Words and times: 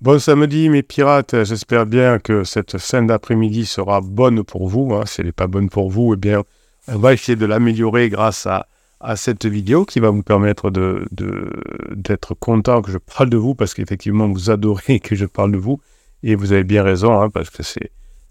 Bon 0.00 0.20
samedi 0.20 0.68
mes 0.68 0.84
pirates, 0.84 1.42
j'espère 1.42 1.84
bien 1.84 2.20
que 2.20 2.44
cette 2.44 2.78
fin 2.78 3.02
d'après-midi 3.02 3.66
sera 3.66 4.00
bonne 4.00 4.44
pour 4.44 4.68
vous. 4.68 4.94
Hein. 4.94 5.06
Si 5.06 5.20
elle 5.20 5.26
n'est 5.26 5.32
pas 5.32 5.48
bonne 5.48 5.68
pour 5.68 5.90
vous, 5.90 6.14
eh 6.14 6.16
bien 6.16 6.44
on 6.86 6.98
va 6.98 7.14
essayer 7.14 7.34
de 7.34 7.44
l'améliorer 7.44 8.08
grâce 8.08 8.46
à, 8.46 8.68
cette 9.16 9.46
vidéo 9.46 9.84
qui 9.84 9.98
va 9.98 10.10
vous 10.10 10.22
permettre 10.22 10.70
d'être 10.70 11.08
de, 11.10 12.38
content 12.38 12.80
que 12.80 12.92
je 12.92 12.98
parle 12.98 13.28
de 13.28 13.36
vous 13.36 13.56
parce 13.56 13.74
qu'effectivement 13.74 14.28
vous 14.28 14.50
adorez 14.50 15.00
que 15.00 15.16
je 15.16 15.26
parle 15.26 15.50
de 15.50 15.58
vous 15.58 15.80
et 16.22 16.36
vous 16.36 16.52
avez 16.52 16.64
bien 16.64 16.84
raison 16.84 17.20
hein, 17.20 17.28
parce 17.28 17.50
que 17.50 17.64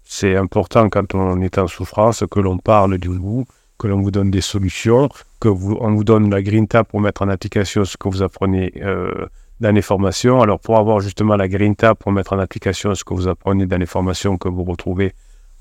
c'est 0.04 0.36
important 0.36 0.88
quand 0.88 1.14
on 1.14 1.38
est 1.42 1.58
en 1.58 1.66
souffrance 1.66 2.24
que 2.30 2.40
l'on 2.40 2.56
parle 2.56 2.96
de 2.96 3.10
vous, 3.10 3.44
que 3.76 3.88
l'on 3.88 4.00
vous 4.00 4.10
donne 4.10 4.30
des 4.30 4.40
solutions, 4.40 5.10
que 5.38 5.48
vous, 5.48 5.76
on 5.80 5.94
vous 5.94 6.04
donne 6.04 6.30
la 6.30 6.40
grinta 6.42 6.82
pour 6.82 7.02
mettre 7.02 7.20
en 7.20 7.28
application 7.28 7.84
ce 7.84 7.98
que 7.98 8.08
vous 8.08 8.22
apprenez 8.22 8.72
euh, 8.82 9.26
dans 9.60 9.74
les 9.74 9.82
formations. 9.82 10.40
Alors 10.40 10.60
pour 10.60 10.78
avoir 10.78 11.00
justement 11.00 11.36
la 11.36 11.48
grinta 11.48 11.94
pour 11.94 12.12
mettre 12.12 12.32
en 12.32 12.38
application 12.38 12.94
ce 12.94 13.04
que 13.04 13.14
vous 13.14 13.28
apprenez 13.28 13.66
dans 13.66 13.78
les 13.78 13.86
formations 13.86 14.36
que 14.38 14.48
vous 14.48 14.64
retrouvez 14.64 15.12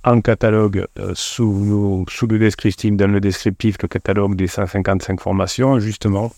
en 0.04 0.22
catalogue 0.22 0.86
euh, 1.00 1.12
sous, 1.16 2.06
sous 2.10 2.28
le 2.28 2.40
descriptif, 2.40 2.96
dans 2.96 3.12
le 3.12 3.20
descriptif, 3.20 3.76
le 3.82 3.88
catalogue 3.88 4.36
des 4.36 4.48
155 4.48 5.20
formations, 5.20 5.80
justement. 5.80 6.32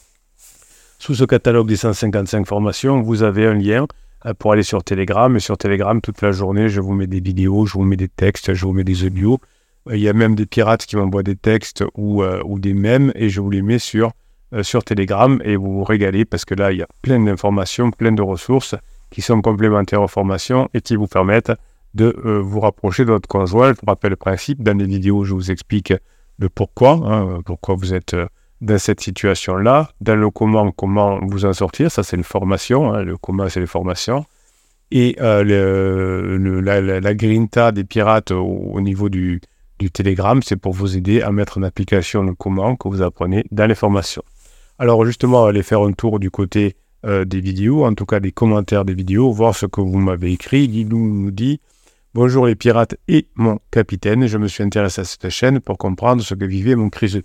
Sous 0.97 1.15
ce 1.15 1.23
catalogue 1.23 1.67
des 1.67 1.75
155 1.75 2.47
formations, 2.47 3.01
vous 3.01 3.23
avez 3.23 3.45
un 3.45 3.53
lien 3.53 3.85
euh, 4.25 4.33
pour 4.33 4.53
aller 4.53 4.63
sur 4.63 4.83
Telegram. 4.83 5.35
Et 5.35 5.39
sur 5.39 5.57
Telegram, 5.57 6.01
toute 6.01 6.21
la 6.21 6.31
journée, 6.31 6.67
je 6.69 6.81
vous 6.81 6.93
mets 6.93 7.07
des 7.07 7.19
vidéos, 7.19 7.65
je 7.65 7.73
vous 7.73 7.83
mets 7.83 7.97
des 7.97 8.09
textes, 8.09 8.53
je 8.53 8.65
vous 8.65 8.73
mets 8.73 8.83
des 8.83 9.05
audios. 9.05 9.39
Euh, 9.87 9.95
il 9.95 10.01
y 10.01 10.09
a 10.09 10.13
même 10.13 10.35
des 10.35 10.45
pirates 10.45 10.85
qui 10.85 10.95
m'envoient 10.95 11.23
des 11.23 11.35
textes 11.35 11.83
ou, 11.95 12.23
ou 12.23 12.59
des 12.59 12.73
mèmes 12.73 13.11
et 13.15 13.29
je 13.29 13.39
vous 13.39 13.49
les 13.49 13.61
mets 13.61 13.79
sur, 13.79 14.11
sur 14.63 14.83
Telegram 14.83 15.39
et 15.43 15.55
vous 15.55 15.73
vous 15.73 15.83
régalez 15.83 16.25
parce 16.25 16.45
que 16.45 16.55
là, 16.55 16.71
il 16.71 16.79
y 16.79 16.81
a 16.81 16.87
plein 17.01 17.19
d'informations, 17.19 17.91
plein 17.91 18.11
de 18.11 18.21
ressources 18.21 18.75
qui 19.09 19.21
sont 19.21 19.41
complémentaires 19.41 20.01
aux 20.01 20.07
formations 20.07 20.69
et 20.73 20.81
qui 20.81 20.95
vous 20.95 21.07
permettent 21.07 21.51
de 21.93 22.15
euh, 22.25 22.39
vous 22.39 22.59
rapprocher 22.59 23.05
de 23.05 23.11
votre 23.11 23.27
conjoint. 23.27 23.73
Je 23.73 23.79
vous 23.79 23.87
rappelle 23.87 24.11
le 24.11 24.15
principe. 24.15 24.61
Dans 24.61 24.77
les 24.77 24.85
vidéos, 24.85 25.23
je 25.23 25.33
vous 25.33 25.51
explique 25.51 25.93
le 26.37 26.49
pourquoi, 26.49 26.91
hein, 26.91 27.41
pourquoi 27.45 27.75
vous 27.75 27.93
êtes 27.93 28.13
euh, 28.13 28.27
dans 28.61 28.77
cette 28.77 29.01
situation-là. 29.01 29.89
Dans 30.01 30.15
le 30.15 30.29
comment, 30.29 30.71
comment 30.71 31.19
vous 31.21 31.45
en 31.45 31.53
sortir. 31.53 31.91
Ça, 31.91 32.03
c'est 32.03 32.17
une 32.17 32.23
formation. 32.23 32.93
Hein. 32.93 33.03
le 33.03 33.17
comment, 33.17 33.49
c'est 33.49 33.59
les 33.59 33.67
formations. 33.67 34.25
Et 34.91 35.15
euh, 35.19 35.43
la, 36.61 37.13
grinta 37.13 37.71
des 37.71 37.83
pirates 37.83 38.31
au, 38.31 38.81
niveau 38.81 39.07
du 39.09 39.39
Telegram, 39.93 40.41
c'est 40.43 40.55
pour 40.55 40.73
vous 40.73 40.97
aider 40.97 41.21
à 41.21 41.31
mettre 41.31 41.59
en 41.59 41.63
application 41.63 42.23
le 42.23 42.33
comment 42.33 42.75
que 42.75 42.87
vous 42.87 43.03
apprenez 43.03 43.45
dans 43.51 43.67
les 43.67 43.75
formations. 43.75 44.23
Alors 44.79 45.05
justement, 45.05 45.45
allez 45.45 45.61
faire 45.61 45.81
un 45.81 45.91
tour 45.91 46.19
du 46.19 46.31
côté 46.31 46.75
des 47.03 47.39
vidéos, 47.39 47.85
en 47.85 47.93
tout 47.93 48.05
cas 48.05 48.19
des 48.19 48.31
commentaires 48.31 48.83
des 48.83 48.93
vidéos, 48.93 49.31
voir 49.31 49.55
ce 49.55 49.65
que 49.65 49.79
vous 49.79 49.99
m'avez 49.99 50.33
écrit. 50.33 50.67
Guidou 50.67 50.97
nous 50.97 51.31
dit 51.31 51.61
Bonjour 52.15 52.47
les 52.47 52.55
pirates 52.55 52.95
et 53.07 53.27
mon 53.35 53.59
capitaine. 53.69 54.25
Je 54.25 54.39
me 54.39 54.47
suis 54.47 54.63
intéressé 54.63 55.01
à 55.01 55.03
cette 55.03 55.29
chaîne 55.29 55.59
pour 55.59 55.77
comprendre 55.77 56.23
ce 56.23 56.33
que 56.33 56.43
vivait 56.43 56.75
mon 56.75 56.89
crise. 56.89 57.21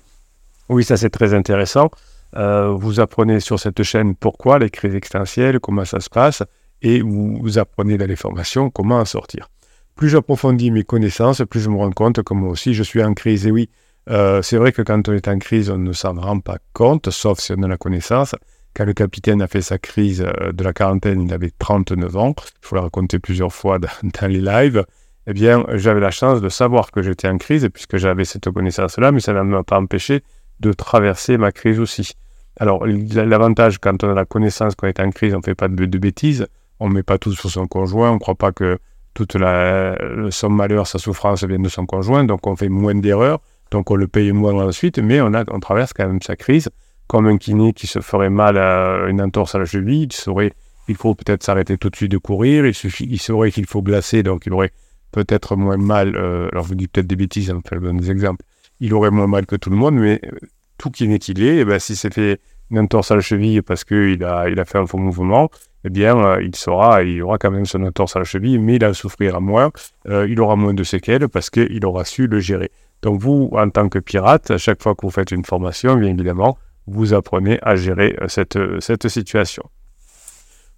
Oui, 0.68 0.84
ça 0.84 0.98
c'est 0.98 1.08
très 1.08 1.32
intéressant. 1.32 1.90
Euh, 2.36 2.68
vous 2.68 3.00
apprenez 3.00 3.40
sur 3.40 3.58
cette 3.58 3.82
chaîne 3.82 4.14
pourquoi 4.14 4.58
les 4.58 4.68
crises 4.68 4.94
existentielles, 4.94 5.58
comment 5.58 5.86
ça 5.86 6.00
se 6.00 6.10
passe, 6.10 6.42
et 6.82 7.00
vous, 7.00 7.58
apprenez 7.58 7.96
dans 7.96 8.06
les 8.06 8.16
formations 8.16 8.68
comment 8.68 8.98
en 8.98 9.04
sortir. 9.06 9.48
Plus 9.96 10.10
j'approfondis 10.10 10.70
mes 10.70 10.84
connaissances, 10.84 11.42
plus 11.48 11.60
je 11.60 11.70
me 11.70 11.76
rends 11.76 11.92
compte 11.92 12.22
que 12.22 12.34
moi 12.34 12.50
aussi 12.50 12.74
je 12.74 12.82
suis 12.82 13.02
en 13.02 13.14
crise. 13.14 13.46
Et 13.46 13.50
oui, 13.50 13.70
euh, 14.10 14.42
c'est 14.42 14.56
vrai 14.56 14.72
que 14.72 14.82
quand 14.82 15.08
on 15.08 15.12
est 15.12 15.28
en 15.28 15.38
crise, 15.38 15.70
on 15.70 15.78
ne 15.78 15.92
s'en 15.92 16.14
rend 16.14 16.40
pas 16.40 16.58
compte, 16.72 17.10
sauf 17.10 17.38
si 17.38 17.52
on 17.56 17.62
a 17.62 17.68
la 17.68 17.76
connaissance. 17.76 18.34
Quand 18.74 18.84
le 18.84 18.92
capitaine 18.92 19.40
a 19.40 19.46
fait 19.46 19.62
sa 19.62 19.78
crise 19.78 20.22
euh, 20.22 20.52
de 20.52 20.64
la 20.64 20.72
quarantaine, 20.72 21.22
il 21.22 21.32
avait 21.32 21.52
39 21.58 22.16
ans. 22.16 22.34
Il 22.38 22.66
faut 22.66 22.76
la 22.76 22.82
raconter 22.82 23.18
plusieurs 23.18 23.52
fois 23.52 23.78
dans, 24.02 24.28
les 24.28 24.40
lives. 24.40 24.84
Eh 25.26 25.32
bien, 25.32 25.64
j'avais 25.74 26.00
la 26.00 26.10
chance 26.10 26.42
de 26.42 26.48
savoir 26.48 26.90
que 26.90 27.02
j'étais 27.02 27.28
en 27.28 27.38
crise, 27.38 27.68
puisque 27.72 27.96
j'avais 27.96 28.24
cette 28.24 28.50
connaissance-là, 28.50 29.10
mais 29.10 29.20
ça 29.20 29.32
ne 29.32 29.42
m'a 29.42 29.62
pas 29.62 29.78
empêché 29.78 30.22
de 30.60 30.72
traverser 30.72 31.38
ma 31.38 31.50
crise 31.50 31.80
aussi. 31.80 32.12
Alors, 32.58 32.84
l'avantage, 32.86 33.78
quand 33.78 34.04
on 34.04 34.10
a 34.10 34.14
la 34.14 34.26
connaissance 34.26 34.74
qu'on 34.74 34.86
est 34.86 35.00
en 35.00 35.10
crise, 35.10 35.34
on 35.34 35.38
ne 35.38 35.42
fait 35.42 35.54
pas 35.54 35.68
de, 35.68 35.98
bêtises, 35.98 36.46
on 36.78 36.88
ne 36.88 36.94
met 36.94 37.02
pas 37.02 37.18
tout 37.18 37.32
sur 37.32 37.50
son 37.50 37.66
conjoint, 37.66 38.10
on 38.10 38.14
ne 38.14 38.18
croit 38.18 38.34
pas 38.34 38.52
que 38.52 38.78
toute 39.14 39.34
la, 39.34 39.96
son 40.30 40.50
malheur, 40.50 40.86
sa 40.86 40.98
souffrance 40.98 41.42
vient 41.44 41.58
de 41.58 41.68
son 41.68 41.86
conjoint, 41.86 42.24
donc 42.24 42.46
on 42.46 42.54
fait 42.54 42.68
moins 42.68 42.94
d'erreurs, 42.94 43.40
donc 43.74 43.90
on 43.90 43.96
le 43.96 44.06
paye 44.06 44.30
moins 44.30 44.54
ensuite, 44.64 45.00
mais 45.00 45.20
on, 45.20 45.34
a, 45.34 45.42
on 45.50 45.58
traverse 45.58 45.92
quand 45.92 46.06
même 46.06 46.22
sa 46.22 46.36
crise. 46.36 46.68
Comme 47.08 47.26
un 47.26 47.36
kiné 47.38 47.72
qui 47.72 47.88
se 47.88 48.00
ferait 48.00 48.30
mal 48.30 48.56
à 48.56 49.08
une 49.08 49.20
entorse 49.20 49.56
à 49.56 49.58
la 49.58 49.64
cheville, 49.64 50.04
il 50.04 50.12
saurait 50.12 50.52
qu'il 50.86 50.94
faut 50.94 51.16
peut-être 51.16 51.42
s'arrêter 51.42 51.76
tout 51.76 51.90
de 51.90 51.96
suite 51.96 52.12
de 52.12 52.18
courir, 52.18 52.66
il, 52.66 53.20
saurait 53.20 53.50
qu'il 53.50 53.66
faut 53.66 53.82
glacer, 53.82 54.22
donc 54.22 54.46
il 54.46 54.52
aurait 54.52 54.70
peut-être 55.10 55.56
moins 55.56 55.76
mal, 55.76 56.14
euh, 56.14 56.48
alors 56.52 56.62
je 56.64 56.68
vous 56.68 56.74
dis 56.76 56.86
peut-être 56.86 57.08
des 57.08 57.16
bêtises, 57.16 57.50
on 57.50 57.62
fait 57.68 57.80
des 57.80 58.10
exemples, 58.12 58.44
il 58.78 58.94
aurait 58.94 59.10
moins 59.10 59.26
mal 59.26 59.44
que 59.44 59.56
tout 59.56 59.70
le 59.70 59.76
monde, 59.76 59.96
mais 59.96 60.20
euh, 60.24 60.38
tout 60.78 60.90
kiné 60.90 61.18
qu'il 61.18 61.42
est, 61.42 61.58
eh 61.58 61.64
ben, 61.64 61.80
si 61.80 61.96
c'est 61.96 62.14
fait 62.14 62.40
une 62.70 62.78
entorse 62.78 63.10
à 63.10 63.16
la 63.16 63.22
cheville 63.22 63.60
parce 63.60 63.82
qu'il 63.82 64.22
a, 64.22 64.48
il 64.48 64.60
a 64.60 64.64
fait 64.64 64.78
un 64.78 64.86
faux 64.86 64.98
mouvement, 64.98 65.50
eh 65.84 65.90
bien, 65.90 66.16
euh, 66.16 66.42
il 66.42 66.54
saura, 66.54 67.02
il 67.02 67.20
aura 67.24 67.38
quand 67.38 67.50
même 67.50 67.66
son 67.66 67.82
entorse 67.82 68.14
à 68.14 68.20
la 68.20 68.24
cheville, 68.24 68.60
mais 68.60 68.76
il 68.76 68.84
en 68.84 68.94
souffrira 68.94 69.40
moins, 69.40 69.72
il 70.06 70.40
aura 70.40 70.54
moins 70.54 70.74
de 70.74 70.84
séquelles 70.84 71.28
parce 71.28 71.50
qu'il 71.50 71.84
aura 71.84 72.04
su 72.04 72.28
le 72.28 72.38
gérer. 72.38 72.70
Donc 73.04 73.20
vous, 73.20 73.50
en 73.52 73.68
tant 73.68 73.90
que 73.90 73.98
pirate, 73.98 74.50
à 74.50 74.56
chaque 74.56 74.82
fois 74.82 74.94
que 74.94 75.02
vous 75.02 75.10
faites 75.10 75.30
une 75.30 75.44
formation, 75.44 75.94
bien 75.96 76.08
évidemment, 76.08 76.56
vous 76.86 77.12
apprenez 77.12 77.58
à 77.60 77.76
gérer 77.76 78.16
euh, 78.22 78.28
cette, 78.28 78.56
euh, 78.56 78.80
cette 78.80 79.08
situation. 79.08 79.62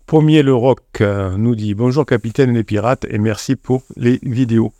Pommier 0.06 0.42
le 0.42 0.52
Roc 0.52 0.80
euh, 1.00 1.36
nous 1.36 1.54
dit 1.54 1.76
Bonjour 1.76 2.04
capitaine 2.04 2.52
les 2.52 2.64
pirates 2.64 3.06
et 3.08 3.18
merci 3.18 3.54
pour 3.54 3.84
les 3.94 4.18
vidéos. 4.24 4.72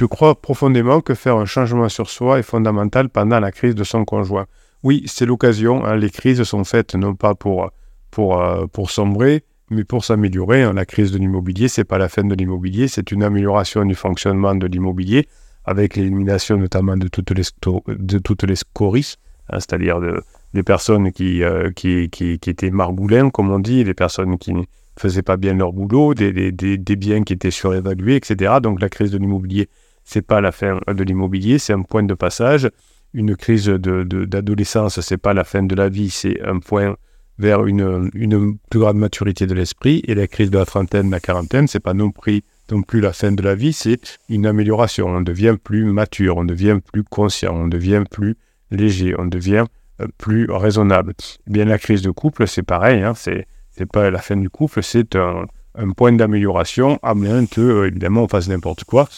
Je 0.00 0.06
crois 0.06 0.40
profondément 0.40 1.02
que 1.02 1.12
faire 1.12 1.36
un 1.36 1.44
changement 1.44 1.90
sur 1.90 2.08
soi 2.08 2.38
est 2.38 2.42
fondamental 2.42 3.10
pendant 3.10 3.40
la 3.40 3.52
crise 3.52 3.74
de 3.74 3.84
son 3.84 4.06
conjoint. 4.06 4.46
Oui, 4.82 5.02
c'est 5.06 5.26
l'occasion. 5.26 5.84
Hein, 5.84 5.96
les 5.96 6.08
crises 6.08 6.42
sont 6.44 6.64
faites 6.64 6.94
non 6.94 7.14
pas 7.14 7.34
pour, 7.34 7.72
pour, 8.10 8.42
pour 8.72 8.90
sombrer, 8.90 9.44
mais 9.70 9.84
pour 9.84 10.02
s'améliorer. 10.02 10.62
Hein. 10.62 10.72
La 10.72 10.86
crise 10.86 11.12
de 11.12 11.18
l'immobilier, 11.18 11.68
c'est 11.68 11.84
pas 11.84 11.98
la 11.98 12.08
fin 12.08 12.24
de 12.24 12.34
l'immobilier, 12.34 12.88
c'est 12.88 13.10
une 13.12 13.22
amélioration 13.22 13.84
du 13.84 13.94
fonctionnement 13.94 14.54
de 14.54 14.66
l'immobilier 14.66 15.28
avec 15.66 15.96
l'élimination 15.96 16.56
notamment 16.56 16.96
de 16.96 17.08
toutes 17.08 17.32
les, 17.32 17.42
de 17.88 18.18
toutes 18.18 18.44
les 18.44 18.56
scories, 18.56 19.14
hein, 19.50 19.58
c'est-à-dire 19.60 20.00
de, 20.00 20.22
des 20.54 20.62
personnes 20.62 21.10
euh, 21.20 21.70
qui, 21.72 22.08
qui, 22.10 22.38
qui, 22.38 22.50
étaient 22.50 22.70
marboulins, 22.70 23.30
comme 23.30 23.50
on 23.50 23.58
dit, 23.58 23.84
des 23.84 23.94
personnes 23.94 24.38
qui 24.38 24.54
ne 24.54 24.62
faisaient 24.98 25.22
pas 25.22 25.36
bien 25.36 25.54
leur 25.54 25.72
boulot, 25.72 26.14
des, 26.14 26.32
des, 26.32 26.78
des, 26.78 26.96
biens 26.96 27.22
qui 27.22 27.34
étaient 27.34 27.50
surévalués, 27.50 28.16
etc. 28.16 28.54
Donc 28.62 28.80
la 28.80 28.88
crise 28.88 29.10
de 29.10 29.18
l'immobilier, 29.18 29.68
c'est 30.04 30.22
pas 30.22 30.40
la 30.40 30.52
fin 30.52 30.78
de 30.86 31.04
l'immobilier, 31.04 31.58
c'est 31.58 31.74
un 31.74 31.82
point 31.82 32.02
de 32.02 32.14
passage. 32.14 32.70
Une 33.12 33.36
crise 33.36 33.66
d'adolescence, 33.66 34.96
de, 34.96 35.02
c'est 35.02 35.16
pas 35.18 35.34
la 35.34 35.44
fin 35.44 35.62
de 35.62 35.74
la 35.74 35.88
vie, 35.88 36.10
c'est 36.10 36.40
un 36.42 36.58
point 36.58 36.96
vers 37.38 37.66
une, 37.66 38.10
une, 38.14 38.56
plus 38.70 38.80
grande 38.80 38.96
maturité 38.96 39.46
de 39.46 39.54
l'esprit. 39.54 40.02
Et 40.06 40.14
la 40.14 40.26
crise 40.26 40.50
de 40.50 40.58
la 40.58 40.64
trentaine, 40.64 41.08
de 41.08 41.12
la 41.12 41.20
quarantaine, 41.20 41.66
c'est 41.66 41.80
pas 41.80 41.94
non 41.94 42.10
plus, 42.10 42.42
non 42.70 42.82
plus 42.82 43.00
la 43.00 43.12
fin 43.12 43.32
de 43.32 43.42
la 43.42 43.54
vie, 43.54 43.72
c'est 43.72 44.18
une 44.28 44.46
amélioration. 44.46 45.06
On 45.06 45.20
devient 45.20 45.56
plus 45.62 45.84
mature, 45.84 46.36
on 46.36 46.44
devient 46.44 46.78
plus 46.92 47.04
conscient, 47.04 47.54
on 47.54 47.68
devient 47.68 48.02
plus 48.10 48.36
léger, 48.70 49.14
on 49.18 49.26
devient 49.26 49.64
euh, 50.00 50.06
plus 50.18 50.50
raisonnable. 50.50 51.14
Bien, 51.46 51.64
la 51.64 51.78
crise 51.78 52.02
de 52.02 52.10
couple, 52.10 52.46
c'est 52.46 52.62
pareil, 52.62 53.02
hein, 53.02 53.14
c'est, 53.14 53.46
pas 53.92 54.10
la 54.10 54.18
fin 54.18 54.36
du 54.36 54.50
couple, 54.50 54.82
c'est 54.82 55.16
un, 55.16 55.46
point 55.96 56.12
d'amélioration, 56.12 56.98
à 57.02 57.14
moins 57.14 57.46
que, 57.46 57.60
euh, 57.60 57.86
évidemment, 57.88 58.24
on 58.24 58.28
fasse 58.28 58.48
n'importe 58.48 58.84
quoi. 58.84 59.08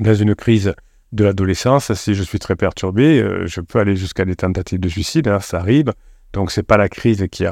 Dans 0.00 0.14
une 0.14 0.34
crise 0.34 0.74
de 1.12 1.24
l'adolescence, 1.24 1.92
si 1.94 2.14
je 2.14 2.22
suis 2.22 2.38
très 2.38 2.56
perturbé, 2.56 3.20
euh, 3.20 3.46
je 3.46 3.60
peux 3.60 3.78
aller 3.78 3.94
jusqu'à 3.94 4.24
des 4.24 4.34
tentatives 4.34 4.80
de 4.80 4.88
suicide, 4.88 5.28
hein, 5.28 5.40
ça 5.40 5.58
arrive. 5.58 5.92
Donc, 6.32 6.50
c'est 6.50 6.64
pas 6.64 6.76
la 6.76 6.88
crise 6.88 7.26
qui 7.30 7.44
est 7.44 7.50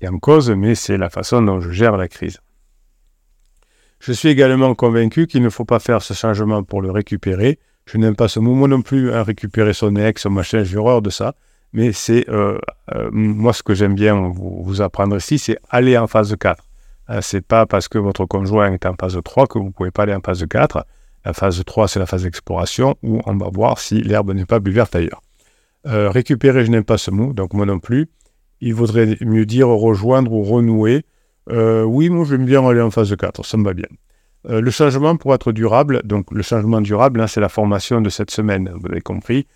qui 0.00 0.08
en 0.08 0.18
cause, 0.18 0.50
mais 0.50 0.74
c'est 0.74 0.98
la 0.98 1.10
façon 1.10 1.42
dont 1.42 1.60
je 1.60 1.70
gère 1.70 1.96
la 1.96 2.08
crise. 2.08 2.40
Je 4.02 4.12
suis 4.12 4.28
également 4.28 4.74
convaincu 4.74 5.26
qu'il 5.26 5.42
ne 5.42 5.48
faut 5.48 5.64
pas 5.64 5.78
faire 5.78 6.02
ce 6.02 6.12
changement 6.12 6.62
pour 6.62 6.82
le 6.82 6.90
récupérer. 6.90 7.58
Je 7.86 7.98
n'aime 7.98 8.16
pas 8.16 8.28
ce 8.28 8.40
mouvement 8.40 8.68
non 8.68 8.82
plus, 8.82 9.12
hein, 9.12 9.22
récupérer 9.22 9.72
son 9.72 9.96
ex, 9.96 10.22
son 10.22 10.30
machin, 10.30 10.64
j'ai 10.64 10.76
horreur 10.76 11.02
de 11.02 11.10
ça 11.10 11.34
mais 11.72 11.92
c'est 11.92 12.28
euh, 12.28 12.58
euh, 12.94 13.10
moi 13.12 13.52
ce 13.52 13.62
que 13.62 13.74
j'aime 13.74 13.94
bien 13.94 14.14
vous, 14.14 14.82
apprendre 14.82 15.16
ici, 15.16 15.38
c'est 15.38 15.58
aller 15.70 15.96
en 15.96 16.06
phase 16.06 16.36
4. 16.38 16.64
Ce 17.08 17.20
c'est 17.20 17.40
pas 17.40 17.66
parce 17.66 17.88
que 17.88 17.98
votre 17.98 18.26
conjoint 18.26 18.72
est 18.72 18.86
en 18.86 18.94
phase 18.98 19.18
3 19.22 19.46
que 19.46 19.58
vous 19.58 19.66
ne 19.66 19.70
pouvez 19.70 19.90
pas 19.90 20.04
aller 20.04 20.14
en 20.14 20.20
phase 20.20 20.44
4. 20.48 20.86
La 21.24 21.32
phase 21.32 21.62
3, 21.64 21.88
c'est 21.88 21.98
la 21.98 22.06
phase 22.06 22.24
d'exploration 22.24 22.96
où 23.02 23.20
on 23.26 23.36
va 23.36 23.48
voir 23.52 23.78
si 23.78 24.00
l'herbe 24.00 24.32
n'est 24.32 24.44
pas 24.44 24.60
plus 24.60 24.72
verte 24.72 24.94
ailleurs. 24.94 25.22
Euh, 25.86 26.10
récupérer, 26.10 26.64
je 26.64 26.70
n'aime 26.70 26.84
pas 26.84 26.98
ce 26.98 27.10
mot, 27.10 27.32
donc 27.32 27.54
moi 27.54 27.66
non 27.66 27.78
plus. 27.78 28.08
Il 28.60 28.74
vaudrait 28.74 29.16
mieux 29.20 29.46
dire 29.46 29.68
rejoindre 29.68 30.32
ou 30.32 30.42
renouer. 30.42 31.04
Oui, 31.50 32.08
moi 32.08 32.24
j'aime 32.28 32.44
bien 32.44 32.66
aller 32.66 32.80
en 32.80 32.90
phase 32.90 33.14
4, 33.16 33.44
ça 33.44 33.56
me 33.56 33.64
va 33.64 33.74
bien. 33.74 33.88
le 34.48 34.70
changement 34.70 35.16
pour 35.16 35.34
être 35.34 35.52
durable, 35.52 36.00
donc 36.04 36.30
le 36.30 36.42
changement 36.42 36.80
durable, 36.80 37.24
c'est 37.28 37.40
la 37.40 37.48
formation 37.48 38.00
de 38.00 38.08
cette 38.08 38.30
semaine, 38.30 38.70
vous 38.74 38.88
avez 38.90 39.00
compris. 39.00 39.46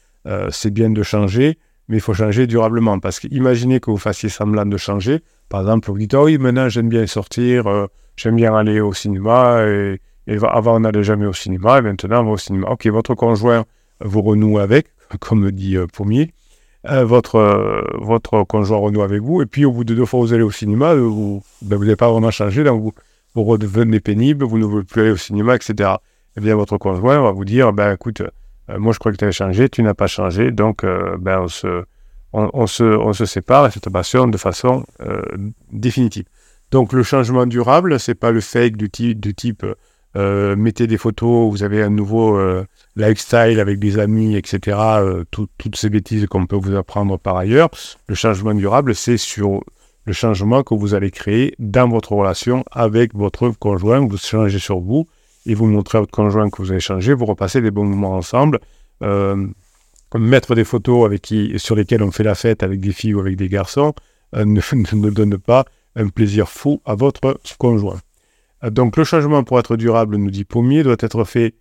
c'est 0.51 0.73
bien 0.73 0.91
de 0.91 1.03
changer, 1.03 1.59
mais 1.89 1.99
il 1.99 2.01
faut 2.01 2.15
changer 2.15 2.47
durablement. 2.47 2.99
Parce 2.99 3.21
qu'imaginez 3.21 3.81
que 3.81 3.91
vous 3.91 3.97
fassiez 3.97 4.29
semblant 4.29 4.67
de 4.67 4.77
changer, 4.77 5.21
Par 5.49 5.61
exemple, 5.61 5.91
vous 5.91 5.99
dites, 5.99 6.15
oh 6.15 6.25
oui, 6.25 6.39
maintenant 6.39 6.69
j'aime 6.69 6.89
bien 6.89 7.07
sortir, 7.07 7.67
euh, 7.69 7.87
j'aime 8.17 8.37
bien 8.37 8.55
aller 8.55 8.81
au 8.81 8.93
cinéma, 8.93 9.63
et, 9.63 10.01
avant 10.43 10.77
on 10.77 10.81
n'allait 10.81 11.05
jamais 11.05 11.27
au 11.27 11.33
cinéma, 11.33 11.79
et 11.79 11.83
maintenant 11.83 12.23
on 12.23 12.25
va 12.25 12.31
au 12.33 12.37
cinéma. 12.37 12.69
Ok, 12.71 12.87
votre 12.87 13.15
conjoint 13.15 13.65
vous 14.01 14.23
renoue 14.23 14.59
avec, 14.59 14.89
comme 15.21 15.51
dit 15.53 15.77
euh, 15.77 15.87
Pommier, 15.87 16.33
euh, 16.91 17.05
votre, 17.05 17.85
votre 17.99 18.45
conjoint 18.45 18.79
renoue 18.79 19.03
avec 19.03 19.23
vous, 19.23 19.43
et 19.43 19.47
puis 19.47 19.65
au 19.65 19.73
bout 19.73 19.85
de 19.85 19.95
deux 19.95 20.05
fois 20.05 20.21
vous 20.21 20.33
allez 20.33 20.43
au 20.43 20.51
cinéma, 20.51 20.95
vous 20.95 21.43
ben, 21.63 21.79
n'avez 21.79 21.97
pas 21.97 22.11
vraiment 22.11 22.31
changé, 22.31 22.65
donc 22.65 22.83
vous, 22.83 22.93
vous 23.35 23.45
redevenez 23.45 24.01
pénible, 24.01 24.45
vous 24.45 24.59
ne 24.59 24.65
voulez 24.65 24.85
plus 24.85 25.03
aller 25.03 25.11
au 25.11 25.17
cinéma, 25.17 25.57
etc. 25.57 25.91
Eh 26.37 26.41
bien, 26.41 26.55
votre 26.55 26.77
conjoint 26.79 27.21
va 27.21 27.33
vous 27.33 27.45
dire, 27.45 27.73
ben 27.73 27.95
écoute, 27.95 28.23
moi 28.69 28.93
je 28.93 28.99
crois 28.99 29.13
que 29.13 29.17
tu 29.17 29.25
as 29.25 29.31
changé, 29.31 29.69
tu 29.69 29.83
n'as 29.83 29.95
pas 29.95 30.07
changé, 30.07 30.51
donc 30.51 30.85
ben, 30.85 31.41
on 31.41 31.49
se 31.49 31.85
on, 32.37 32.67
se, 32.67 33.25
sépare 33.25 33.67
et 33.67 33.71
cette 33.71 33.91
passion 33.91 34.27
de 34.27 34.37
façon 34.37 34.85
euh, 35.01 35.23
définitive. 35.73 36.27
Donc 36.71 36.93
le 36.93 37.03
changement 37.03 37.47
durable, 37.47 37.99
c'est 38.01 38.15
pas 38.15 38.31
le 38.31 38.41
fake 38.41 38.77
du 38.77 38.91
type, 38.91 39.65
euh, 39.65 39.75
mettez 40.57 40.87
des 40.87 40.97
photos, 40.97 41.51
vous 41.51 41.63
avez 41.63 41.83
un 41.83 41.91
nouveau 41.91 42.39
euh, 42.39 42.65
lifestyle 42.97 43.61
avec 43.61 43.79
des 43.79 43.99
amis, 43.99 44.37
etc. 44.37 44.79
toutes 45.31 45.77
ces 45.77 45.91
bêtises 45.91 46.27
qu'on 46.27 46.47
peut 46.47 46.57
vous 46.57 46.75
apprendre 46.75 47.19
par 47.19 47.37
ailleurs. 47.37 47.71
Le 48.09 48.15
changement 48.15 48.55
durable, 48.55 48.95
c'est 48.95 49.19
sur 49.19 49.61
le 50.05 50.13
changement 50.13 50.63
que 50.63 50.75
vous 50.75 50.95
allez 50.95 51.11
créer 51.11 51.55
dans 51.59 51.89
votre 51.89 52.13
relation 52.13 52.65
avec 52.71 53.15
votre 53.15 53.51
conjoint. 53.51 54.07
Vous 54.07 54.17
changez 54.17 54.59
sur 54.59 54.81
vous 54.81 55.07
et 55.47 55.55
vous 55.55 55.67
montrez 55.67 55.99
à 55.99 56.01
votre 56.01 56.13
conjoint 56.13 56.49
que 56.51 56.63
vous 56.63 56.71
avez 56.71 56.81
changé, 56.81 57.13
vous 57.13 57.27
repassez 57.27 57.61
des 57.61 57.71
bons 57.71 57.85
moments 57.85 58.15
ensemble 58.15 58.61
mettre 60.19 60.55
des 60.55 60.65
photos 60.65 61.05
avec 61.05 61.23
qui, 61.23 61.59
sur 61.59 61.75
lesquelles 61.75 62.03
on 62.03 62.11
fait 62.11 62.23
la 62.23 62.35
fête 62.35 62.63
avec 62.63 62.81
des 62.81 62.93
filles 62.93 63.15
ou 63.15 63.21
avec 63.21 63.37
des 63.37 63.49
garçons 63.49 63.95
euh, 64.35 64.45
ne, 64.45 65.11
donne 65.11 65.39
pas 65.39 65.65
un 65.95 66.09
plaisir 66.09 66.49
fou 66.49 66.81
à 66.85 66.95
votre 66.95 67.39
conjoint. 67.59 67.99
Donc 68.63 68.97
le 68.97 69.05
changement 69.05 69.45
pour 69.45 69.59
être 69.59 69.77
durable, 69.77 70.17
nous 70.17 70.31
dit 70.31 70.45
Pommier, 70.45 70.83
doit 70.83 70.97
être 71.01 71.25
fait 71.25 71.55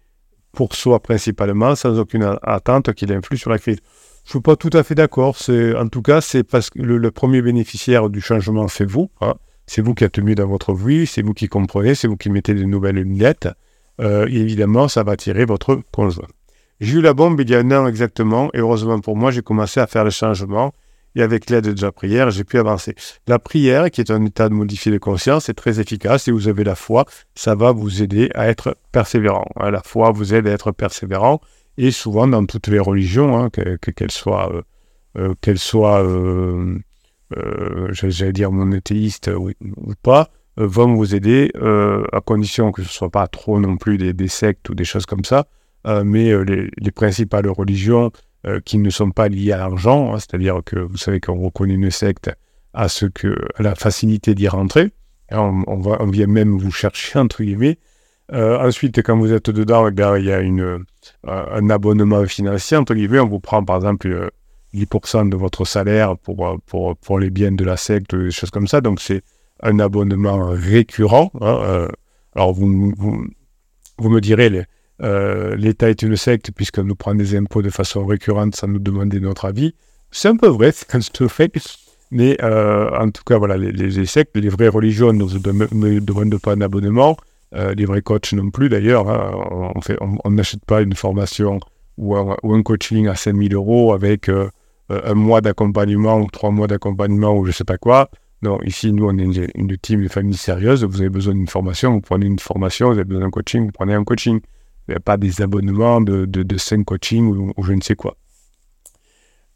pour 0.54 0.74
soi 0.74 1.02
principalement, 1.02 1.76
sans 1.76 2.00
aucune 2.00 2.38
attente 2.42 2.94
qu'il 2.94 3.12
influe 3.12 3.38
sur 3.38 3.50
la 3.50 3.60
crise. 3.60 3.78
Je 4.24 4.30
ne 4.30 4.32
suis 4.32 4.42
pas 4.42 4.56
tout 4.56 4.72
à 4.74 4.82
fait 4.84 4.96
d'accord. 4.96 5.36
En 5.50 5.88
tout 5.88 6.02
cas, 6.02 6.22
c'est 6.22 6.44
parce 6.44 6.72
que 6.72 6.80
le, 6.80 7.12
premier 7.12 7.42
bénéficiaire 7.42 8.10
du 8.10 8.22
changement, 8.22 8.68
c'est 8.68 8.90
vous. 8.90 9.12
Hein. 9.22 9.36
C'est 9.68 9.82
vous 9.82 9.94
qui 9.94 10.04
êtes 10.04 10.20
mieux 10.20 10.36
dans 10.36 10.48
votre 10.48 10.74
vie, 10.74 11.06
c'est 11.06 11.22
vous 11.22 11.34
qui 11.34 11.48
comprenez, 11.48 11.94
c'est 11.96 12.08
vous 12.08 12.18
qui 12.18 12.30
mettez 12.30 12.54
de 12.54 12.64
nouvelles 12.64 12.96
lunettes. 12.96 13.50
Euh, 14.02 14.26
évidemment, 14.28 14.88
ça 14.88 15.04
va 15.04 15.14
attirer 15.14 15.46
votre 15.46 15.80
conjoint. 15.92 16.28
J'ai 16.80 16.98
eu 16.98 17.02
la 17.02 17.14
bombe 17.14 17.40
il 17.40 17.50
y 17.50 17.56
a 17.56 17.60
un 17.60 17.72
an 17.72 17.88
exactement, 17.88 18.50
et 18.54 18.60
heureusement 18.60 19.00
pour 19.00 19.16
moi, 19.16 19.32
j'ai 19.32 19.42
commencé 19.42 19.80
à 19.80 19.88
faire 19.88 20.04
le 20.04 20.10
changement. 20.10 20.74
Et 21.16 21.22
avec 21.22 21.50
l'aide 21.50 21.74
de 21.74 21.82
la 21.82 21.92
prière, 21.92 22.30
j'ai 22.30 22.44
pu 22.44 22.60
avancer. 22.60 22.94
La 23.28 23.40
prière, 23.40 23.90
qui 23.90 24.02
est 24.02 24.12
un 24.12 24.26
état 24.26 24.50
de 24.50 24.54
modifier 24.54 24.92
de 24.92 24.98
conscience, 24.98 25.48
est 25.48 25.54
très 25.54 25.80
efficace. 25.80 26.24
Si 26.24 26.32
vous 26.32 26.50
avez 26.50 26.66
la 26.66 26.76
foi, 26.76 27.06
ça 27.36 27.56
va 27.56 27.72
vous 27.72 28.04
aider 28.04 28.30
à 28.36 28.48
être 28.48 28.78
persévérant. 28.92 29.46
Hein, 29.56 29.72
la 29.72 29.82
foi 29.82 30.12
vous 30.12 30.34
aide 30.34 30.48
à 30.48 30.52
être 30.52 30.72
persévérant. 30.72 31.40
Et 31.78 31.92
souvent, 31.92 32.28
dans 32.28 32.46
toutes 32.46 32.68
les 32.68 32.80
religions, 32.80 33.38
hein, 33.38 33.50
qu'elles 33.50 34.12
soient, 34.12 34.52
euh, 35.18 35.34
euh, 35.48 35.56
soient 35.56 36.04
euh, 36.04 36.80
j'allais 37.92 38.34
dire 38.34 38.52
monothéistes 38.52 39.30
ou, 39.36 39.52
pas, 40.02 40.30
vont 40.58 40.96
vous 40.96 41.16
aider, 41.16 41.52
à 42.14 42.22
condition 42.22 42.72
que 42.72 42.82
ce 42.82 42.88
ne 42.88 42.92
soit 42.92 43.10
pas 43.10 43.28
trop 43.28 43.60
non 43.60 43.78
plus 43.78 43.98
des 43.98 44.28
sectes 44.28 44.70
ou 44.70 44.76
des 44.76 44.86
choses 44.86 45.06
comme 45.06 45.26
ça, 45.26 45.48
mais 46.06 46.32
les, 46.46 46.92
principales 46.92 47.50
religions 47.50 48.12
euh, 48.46 48.60
qui 48.60 48.78
ne 48.78 48.90
sont 48.90 49.12
pas 49.12 49.28
liées 49.28 49.54
à 49.54 49.58
l'argent, 49.58 50.14
hein, 50.14 50.20
c'est-à-dire 50.20 50.60
que 50.64 50.78
vous 50.78 50.98
savez 50.98 51.20
qu'on 51.20 51.42
reconnaît 51.42 51.74
une 51.74 51.90
secte 51.90 52.30
à 52.74 52.90
ce 52.90 53.06
que 53.06 53.36
la 53.58 53.74
facilité 53.74 54.36
d'y 54.36 54.48
rentrer. 54.48 54.92
On, 55.32 56.10
vient 56.12 56.28
même 56.28 56.58
vous 56.58 56.72
chercher, 56.72 57.18
entre 57.18 57.44
guillemets. 57.44 57.80
ensuite, 58.32 59.02
quand 59.02 59.18
vous 59.18 59.34
êtes 59.34 59.50
dedans, 59.50 59.88
eh 59.88 60.20
il 60.20 60.26
y 60.26 60.32
a 60.32 60.42
une, 60.42 60.86
un 61.24 61.70
abonnement 61.72 62.24
financier, 62.26 62.78
entre 62.78 62.94
guillemets. 62.94 63.20
On 63.20 63.28
vous 63.28 63.40
prend, 63.40 63.64
par 63.64 63.78
exemple, 63.78 64.30
10% 64.76 65.30
de 65.30 65.36
votre 65.36 65.66
salaire 65.66 66.16
pour, 66.18 66.60
pour, 66.68 66.96
pour, 66.98 67.18
les 67.18 67.32
biens 67.32 67.54
de 67.54 67.64
la 67.64 67.78
secte, 67.78 68.14
des 68.14 68.30
choses 68.30 68.52
comme 68.52 68.68
ça. 68.68 68.82
Donc, 68.82 69.02
c'est 69.02 69.24
un 69.64 69.80
abonnement 69.80 70.50
récurrent. 70.52 71.32
Hein, 71.42 71.88
alors, 72.36 72.54
vous, 72.54 72.94
vous, 72.96 73.26
vous, 73.98 74.10
me 74.10 74.22
direz, 74.22 74.66
euh, 75.02 75.56
l'État 75.56 75.90
est 75.90 76.02
une 76.02 76.16
secte 76.16 76.52
puisqu'on 76.52 76.84
nous 76.84 76.96
prend 76.96 77.16
des 77.16 77.36
impôts 77.36 77.62
de 77.62 77.70
façon 77.70 78.06
récurrente 78.06 78.56
sans 78.56 78.68
nous 78.68 78.80
demander 78.80 79.20
notre 79.20 79.46
avis. 79.46 79.76
C'est 80.12 80.30
un 80.30 80.38
peu 80.38 80.48
vrai, 80.48 80.72
c'est 80.74 81.22
un 81.22 81.28
fait. 81.28 81.52
Mais 82.12 82.38
euh, 82.44 82.90
en 82.98 83.10
tout 83.10 83.24
cas, 83.26 83.38
voilà, 83.38 83.58
les, 83.58 84.06
sectes, 84.06 84.38
les 84.38 84.50
vraies 84.50 84.68
religions 84.68 85.12
ne 85.12 85.20
nous 85.20 86.00
demandent 86.00 86.40
pas 86.40 86.54
un 86.54 86.62
abonnement. 86.62 87.18
Euh, 87.54 87.74
les 87.74 87.86
vrais 87.86 88.02
coachs 88.02 88.34
non 88.34 88.50
plus 88.52 88.70
d'ailleurs. 88.70 89.10
Hein. 89.10 89.74
On 90.24 90.32
n'achète 90.32 90.66
pas 90.66 90.82
une 90.82 90.96
formation 90.96 91.60
ou 91.98 92.16
un, 92.16 92.64
coaching 92.64 93.08
à 93.08 93.16
5000 93.16 93.54
euros 93.54 93.94
avec 93.94 94.30
un 94.90 95.14
mois 95.14 95.42
d'accompagnement 95.42 96.20
ou 96.20 96.28
trois 96.30 96.52
mois 96.52 96.68
d'accompagnement 96.68 97.36
ou 97.38 97.46
je 97.46 97.50
ne 97.50 97.54
sais 97.54 97.64
pas 97.64 97.78
quoi. 97.78 98.10
Non, 98.42 98.60
ici, 98.64 98.92
nous, 98.92 99.08
on 99.08 99.18
est 99.18 99.24
une, 99.24 99.48
une 99.56 99.78
team 99.78 100.04
de 100.04 100.08
famille 100.10 100.36
sérieuse. 100.36 100.84
Vous 100.84 101.00
avez 101.00 101.10
besoin 101.10 101.34
d'une 101.34 101.48
formation, 101.48 101.94
vous 101.94 102.02
prenez 102.02 102.26
une 102.28 102.40
formation. 102.40 102.88
Vous 102.88 102.96
avez 102.96 103.06
besoin 103.06 103.24
d'un 103.24 103.32
coaching, 103.32 103.66
vous 103.66 103.72
prenez 103.72 103.94
un 103.94 104.04
coaching. 104.04 104.42
Pas 105.04 105.18
des 105.18 105.42
abonnements 105.42 106.02
de, 106.02 106.26
de, 106.26 106.44
de 106.44 106.58
5 106.58 106.86
coaching 106.86 107.54
ou, 107.58 107.64
je 107.64 107.74
ne 107.74 107.82
sais 107.82 107.96
quoi. 107.96 108.16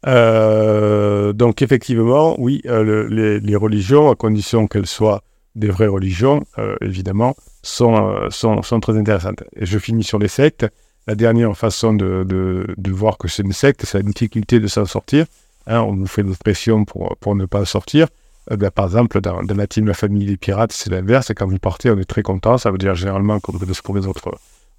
Euh, 0.06 1.32
donc 1.32 1.62
effectivement, 1.62 2.34
oui, 2.40 2.62
euh, 2.66 3.40
les, 3.40 3.56
religions, 3.56 4.10
à 4.10 4.14
condition 4.14 4.66
qu'elles 4.66 4.86
soient 4.86 5.22
des 5.54 5.68
vraies 5.68 5.86
religions, 5.86 6.44
euh, 6.58 6.76
évidemment, 6.80 7.34
sont, 7.62 8.28
sont, 8.30 8.62
sont, 8.62 8.80
très 8.80 8.96
intéressantes. 8.96 9.44
Et 9.56 9.66
je 9.66 9.78
finis 9.78 10.04
sur 10.04 10.18
les 10.18 10.28
sectes. 10.28 10.66
La 11.06 11.14
dernière 11.14 11.56
façon 11.56 11.92
de, 11.92 12.24
de, 12.26 12.90
voir 12.90 13.18
que 13.18 13.26
c'est 13.28 13.42
une 13.42 13.52
secte, 13.52 13.84
c'est 13.84 13.98
la 13.98 14.02
difficulté 14.04 14.60
de 14.60 14.66
s'en 14.66 14.84
sortir. 14.84 15.26
Hein, 15.66 15.80
on 15.80 15.94
nous 15.94 16.06
fait 16.06 16.22
de 16.22 16.32
pression 16.34 16.84
pour, 16.84 17.16
pour 17.18 17.34
ne 17.34 17.46
pas 17.46 17.64
sortir. 17.64 18.08
Ben, 18.50 18.70
par 18.70 18.86
exemple, 18.86 19.20
dans, 19.20 19.40
la 19.42 19.66
team 19.66 19.86
La 19.86 19.94
Famille 19.94 20.26
des 20.26 20.36
Pirates, 20.36 20.72
c'est 20.72 20.90
l'inverse. 20.90 21.32
Quand 21.36 21.46
vous 21.46 21.58
partez, 21.58 21.90
on 21.90 21.98
est 21.98 22.04
très 22.04 22.22
content. 22.22 22.58
Ça 22.58 22.70
veut 22.70 22.78
dire 22.78 22.94
généralement 22.94 23.38
que 23.40 23.52
vous 23.52 23.58
pour 23.82 23.96
les 23.96 24.06
autres 24.06 24.22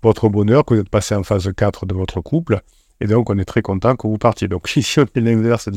votre 0.04 0.30
bonheur, 0.30 0.66
que 0.66 0.74
vous 0.74 0.82
êtes 0.82 0.90
passé 0.90 1.16
en 1.16 1.24
phase 1.24 1.52
4 1.56 1.86
de 1.86 1.94
votre 1.94 2.22
couple. 2.22 2.62
Et 3.00 3.08
donc, 3.08 3.30
on 3.30 3.38
est 3.38 3.46
très 3.46 3.62
content 3.62 3.96
que 3.96 4.08
vous 4.08 4.18
partiez. 4.18 4.48
Donc, 4.48 4.72
ici, 4.76 5.00
on 5.00 5.04
est 5.04 5.22
l'inverse 5.22 5.70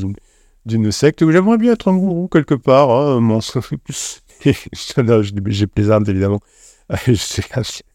d'une 0.65 0.91
secte 0.91 1.21
où 1.21 1.31
j'aimerais 1.31 1.57
bien 1.57 1.73
être 1.73 1.89
un 1.89 1.97
gourou 1.97 2.27
quelque 2.27 2.55
part. 2.55 2.89
Hein, 2.91 3.19
mon... 3.19 3.39
J'ai 4.41 5.67
plaisante, 5.67 6.09
évidemment. 6.09 6.39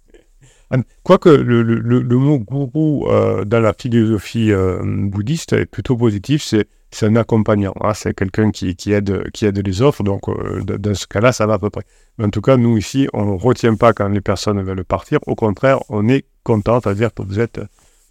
Quoique 1.03 1.29
le, 1.29 1.63
le, 1.63 2.17
mot 2.17 2.39
gourou 2.39 3.09
euh, 3.09 3.45
dans 3.45 3.59
la 3.59 3.73
philosophie 3.73 4.53
euh, 4.53 4.81
bouddhiste 4.85 5.53
est 5.53 5.67
plutôt 5.67 5.97
positif, 5.97 6.45
c'est 6.45 7.07
un 7.07 7.17
accompagnant, 7.17 7.75
hein, 7.81 7.93
c'est 7.93 8.15
quelqu'un 8.15 8.53
qui, 8.53 8.77
qui, 8.77 8.93
aide, 8.93 9.31
qui 9.33 9.47
aide 9.47 9.59
les 9.67 9.83
offres, 9.83 10.05
donc 10.05 10.29
euh, 10.29 10.63
dans 10.63 10.95
ce 10.95 11.09
cas-là, 11.09 11.33
ça 11.33 11.47
va 11.47 11.55
à 11.55 11.59
peu 11.59 11.71
près. 11.71 11.83
Mais 12.19 12.27
en 12.27 12.31
tout 12.31 12.41
cas, 12.41 12.57
nous 12.57 12.77
ici, 12.77 13.09
on 13.13 13.35
ne 13.35 13.39
retient 13.39 13.75
pas 13.75 13.93
quand 13.93 14.09
les 14.09 14.21
personnes 14.21 14.63
veulent 14.63 14.85
partir, 14.85 15.19
au 15.27 15.35
contraire, 15.35 15.81
on 15.89 16.09
est 16.09 16.25
content, 16.45 16.81
c'est-à-dire 16.81 17.13
que 17.13 17.23
vous, 17.23 17.41
êtes, 17.41 17.61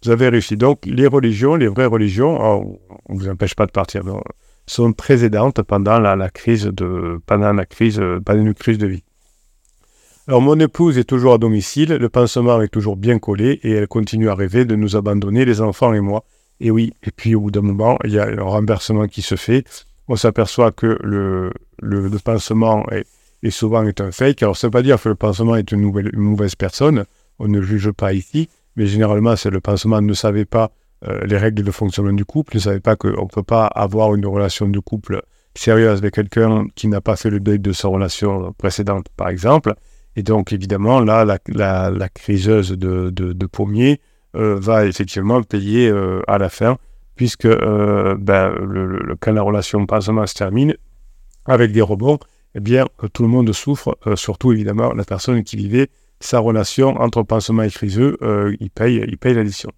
vous 0.04 0.10
avez 0.10 0.28
réussi. 0.28 0.56
Donc 0.58 0.84
les 0.84 1.06
religions, 1.06 1.54
les 1.54 1.68
vraies 1.68 1.86
religions, 1.86 2.38
oh, 2.38 2.78
on 3.08 3.14
ne 3.14 3.18
vous 3.18 3.28
empêche 3.30 3.54
pas 3.54 3.64
de 3.64 3.72
partir, 3.72 4.02
sont 4.66 4.92
très 4.92 5.24
aidantes 5.24 5.62
pendant 5.62 5.98
la, 5.98 6.28
crise 6.28 6.66
de, 6.66 7.20
pendant 7.24 7.54
la 7.54 7.64
crise, 7.64 8.02
pendant 8.26 8.42
une 8.42 8.54
crise 8.54 8.76
de 8.76 8.86
vie. 8.86 9.04
Alors 10.30 10.42
mon 10.42 10.60
épouse 10.60 10.96
est 10.96 11.02
toujours 11.02 11.34
à 11.34 11.38
domicile, 11.38 11.88
le 11.88 12.08
pansement 12.08 12.62
est 12.62 12.68
toujours 12.68 12.94
bien 12.94 13.18
collé 13.18 13.58
et 13.64 13.72
elle 13.72 13.88
continue 13.88 14.28
à 14.28 14.36
rêver 14.36 14.64
de 14.64 14.76
nous 14.76 14.94
abandonner, 14.94 15.44
les 15.44 15.60
enfants 15.60 15.92
et 15.92 15.98
moi. 15.98 16.22
Et 16.60 16.70
oui, 16.70 16.92
et 17.02 17.10
puis 17.10 17.34
au 17.34 17.40
bout 17.40 17.50
d'un 17.50 17.62
moment, 17.62 17.98
il 18.04 18.12
y 18.12 18.20
a 18.20 18.28
un 18.28 18.40
renversement 18.40 19.08
qui 19.08 19.22
se 19.22 19.34
fait. 19.34 19.64
On 20.06 20.14
s'aperçoit 20.14 20.70
que 20.70 20.96
le, 21.02 21.52
le, 21.82 22.08
pansement 22.24 22.86
est, 22.92 23.50
souvent 23.50 23.82
est 23.82 24.00
un 24.00 24.12
fake. 24.12 24.44
Alors 24.44 24.56
ça 24.56 24.68
ne 24.68 24.70
veut 24.70 24.78
pas 24.78 24.82
dire 24.82 25.02
que 25.02 25.08
le 25.08 25.16
pansement 25.16 25.56
est 25.56 25.72
une, 25.72 25.80
nouvelle, 25.80 26.12
mauvaise 26.14 26.54
personne, 26.54 27.06
on 27.40 27.48
ne 27.48 27.60
juge 27.60 27.90
pas 27.90 28.12
ici, 28.12 28.48
mais 28.76 28.86
généralement 28.86 29.34
c'est 29.34 29.50
le 29.50 29.60
pansement 29.60 30.00
ne 30.00 30.14
savait 30.14 30.44
pas 30.44 30.70
euh, 31.08 31.26
les 31.26 31.38
règles 31.38 31.64
de 31.64 31.72
fonctionnement 31.72 32.12
du 32.12 32.24
couple, 32.24 32.54
ne 32.54 32.60
savait 32.60 32.78
pas 32.78 32.94
qu'on 32.94 33.08
ne 33.22 33.34
peut 33.34 33.42
pas 33.42 33.66
avoir 33.66 34.14
une 34.14 34.26
relation 34.26 34.68
de 34.68 34.78
couple 34.78 35.22
sérieuse 35.56 35.98
avec 35.98 36.14
quelqu'un 36.14 36.66
qui 36.76 36.86
n'a 36.86 37.00
pas 37.00 37.16
fait 37.16 37.30
le 37.30 37.40
deuil 37.40 37.58
de 37.58 37.72
sa 37.72 37.88
relation 37.88 38.52
précédente, 38.52 39.06
par 39.16 39.28
exemple. 39.28 39.74
Et 40.16 40.22
donc, 40.22 40.52
évidemment, 40.52 41.00
là, 41.00 41.24
la, 41.24 42.08
criseuse 42.08 42.72
de, 42.72 43.10
de, 43.10 43.46
Pommier 43.46 44.00
euh, 44.36 44.58
va 44.58 44.86
effectivement 44.86 45.42
payer 45.42 45.88
euh, 45.88 46.22
à 46.26 46.38
la 46.38 46.48
fin, 46.48 46.78
puisque 47.14 47.46
euh, 47.46 48.16
ben, 48.18 48.54
quand 49.20 49.32
la 49.32 49.42
relation 49.42 49.84
pansement 49.86 50.26
se 50.26 50.34
termine 50.34 50.74
avec 51.46 51.72
des 51.72 51.82
rebonds, 51.82 52.18
eh 52.54 52.60
bien, 52.60 52.86
tout 53.12 53.22
le 53.22 53.28
monde 53.28 53.52
souffre, 53.52 53.96
surtout 54.16 54.52
évidemment 54.52 54.92
la 54.92 55.04
personne 55.04 55.44
qui 55.44 55.56
vivait 55.56 55.88
sa 56.18 56.40
relation 56.40 57.00
entre 57.00 57.22
pansement 57.22 57.62
et 57.62 57.70
criseux, 57.70 58.18
il 58.58 58.70
paye, 58.70 59.04
il 59.06 59.16
paye 59.18 59.34
l'addition. 59.34 59.70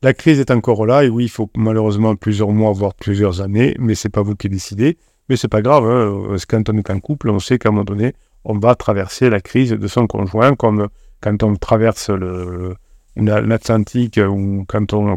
La 0.00 0.14
crise 0.14 0.40
est 0.40 0.50
encore 0.50 0.86
là, 0.86 1.04
et 1.04 1.08
oui, 1.08 1.24
il 1.24 1.28
faut 1.28 1.50
malheureusement 1.56 2.16
plusieurs 2.16 2.50
mois, 2.50 2.72
voire 2.72 2.94
plusieurs 2.94 3.42
années, 3.42 3.74
mais 3.78 3.94
c'est 3.94 4.08
pas 4.08 4.22
vous 4.22 4.36
qui 4.36 4.48
décidez. 4.48 4.96
Mais 5.28 5.36
c'est 5.36 5.48
pas 5.48 5.60
grave, 5.60 5.84
hein, 5.84 6.36
quand 6.48 6.70
on 6.70 6.78
est 6.78 6.90
en 6.90 7.00
couple, 7.00 7.28
on 7.28 7.38
sait 7.38 7.58
qu'à 7.58 7.68
un 7.68 7.72
moment 7.72 7.84
donné, 7.84 8.14
on 8.48 8.58
va 8.58 8.74
traverser 8.74 9.28
la 9.28 9.40
crise 9.40 9.70
de 9.70 9.86
son 9.86 10.06
conjoint, 10.06 10.56
comme 10.56 10.88
quand 11.20 11.42
on 11.42 11.54
traverse 11.54 12.10
l'Atlantique 13.14 14.18
ou 14.18 14.64
quand 14.66 14.94
on, 14.94 15.16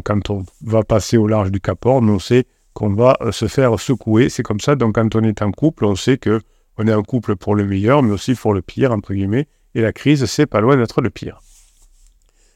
va 0.60 0.82
passer 0.82 1.16
au 1.16 1.26
large 1.26 1.50
du 1.50 1.60
Cap 1.60 1.84
Horn, 1.84 2.08
on 2.10 2.18
sait 2.18 2.44
qu'on 2.74 2.92
va 2.92 3.16
se 3.30 3.48
faire 3.48 3.80
secouer. 3.80 4.28
C'est 4.28 4.42
comme 4.42 4.60
ça, 4.60 4.76
donc 4.76 4.96
quand 4.96 5.16
on 5.16 5.22
est 5.22 5.40
en 5.40 5.50
couple, 5.50 5.86
on 5.86 5.96
sait 5.96 6.18
que 6.18 6.40
on 6.76 6.86
est 6.86 6.94
en 6.94 7.02
couple 7.02 7.36
pour 7.36 7.54
le 7.54 7.64
meilleur, 7.64 8.02
mais 8.02 8.12
aussi 8.12 8.34
pour 8.34 8.52
le 8.52 8.60
pire, 8.60 8.92
entre 8.92 9.14
guillemets, 9.14 9.48
et 9.74 9.80
la 9.80 9.92
crise, 9.92 10.26
c'est 10.26 10.46
pas 10.46 10.60
loin 10.60 10.76
d'être 10.76 11.00
le 11.00 11.10
pire. 11.10 11.40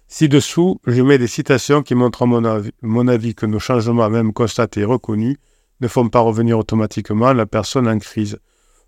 Ci-dessous, 0.08 0.80
je 0.86 1.02
mets 1.02 1.18
des 1.18 1.26
citations 1.26 1.82
qui 1.82 1.94
montrent 1.94 2.22
à 2.22 2.60
mon 2.82 3.08
avis 3.08 3.34
que 3.34 3.46
nos 3.46 3.58
changements, 3.58 4.08
même 4.10 4.32
constatés 4.34 4.80
et 4.80 4.84
reconnus, 4.84 5.36
ne 5.80 5.88
font 5.88 6.08
pas 6.08 6.20
revenir 6.20 6.58
automatiquement 6.58 7.32
la 7.32 7.46
personne 7.46 7.88
en 7.88 7.98
crise. 7.98 8.38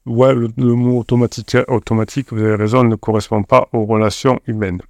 Ouais, 0.09 0.35
le, 0.35 0.51
mot 0.57 0.99
automatique, 0.99 2.33
vous 2.33 2.43
avez 2.43 2.55
raison, 2.55 2.83
ne 2.83 2.97
correspond 2.97 3.43
pas 3.43 3.69
aux 3.73 3.85
relations 3.85 4.41
humaines. 4.47 4.81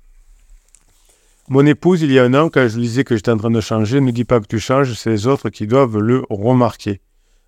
Mon 1.49 1.67
épouse, 1.67 2.03
il 2.03 2.13
y 2.13 2.19
a 2.19 2.25
un 2.25 2.35
an, 2.35 2.49
quand 2.49 2.67
je 2.69 2.77
lui 2.77 2.83
disais 2.83 3.05
que 3.05 3.17
j'étais 3.17 3.31
en 3.31 3.37
train 3.37 3.51
de 3.51 3.61
changer, 3.61 4.01
ne 4.01 4.11
dis 4.11 4.25
pas 4.25 4.39
que 4.41 4.47
tu 4.47 4.59
changes, 4.59 4.93
c'est 4.95 5.11
les 5.11 5.27
autres 5.27 5.51
qui 5.51 5.67
doivent 5.67 5.99
le 5.99 6.25
remarquer. 6.31 7.01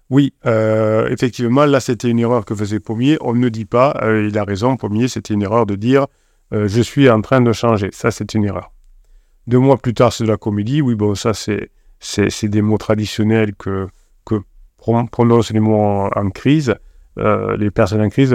Oui, 0.08 0.34
euh, 0.46 1.08
effectivement, 1.10 1.64
là, 1.64 1.80
c'était 1.80 2.10
une 2.10 2.18
erreur 2.18 2.44
que 2.44 2.54
faisait 2.54 2.80
Pommier. 2.80 3.16
On 3.20 3.34
ne 3.34 3.48
dit 3.48 3.66
pas, 3.66 3.96
euh, 4.02 4.28
il 4.28 4.36
a 4.36 4.44
raison, 4.44 4.76
Pommier, 4.76 5.06
c'était 5.06 5.34
une 5.34 5.42
erreur 5.42 5.66
de 5.66 5.76
dire 5.76 6.06
euh, 6.52 6.66
je 6.66 6.80
suis 6.80 7.08
en 7.08 7.20
train 7.20 7.40
de 7.40 7.52
changer. 7.52 7.90
Ça, 7.92 8.10
c'est 8.10 8.34
une 8.34 8.44
erreur. 8.44 8.72
Deux 9.46 9.58
mois 9.58 9.76
plus 9.76 9.94
tard, 9.94 10.12
c'est 10.12 10.24
de 10.24 10.28
la 10.28 10.36
comédie. 10.36 10.82
Oui, 10.82 10.94
bon, 10.94 11.14
ça, 11.14 11.32
c'est, 11.34 11.70
c'est, 12.00 12.48
des 12.48 12.62
mots 12.62 12.78
traditionnels 12.78 13.54
que, 13.54 13.88
que 14.24 14.36
prononcent 14.76 15.52
les 15.52 15.60
mots 15.60 16.08
en, 16.14 16.30
crise. 16.30 16.74
Les 17.16 17.70
personnes 17.70 18.00
en 18.00 18.08
crise, 18.08 18.34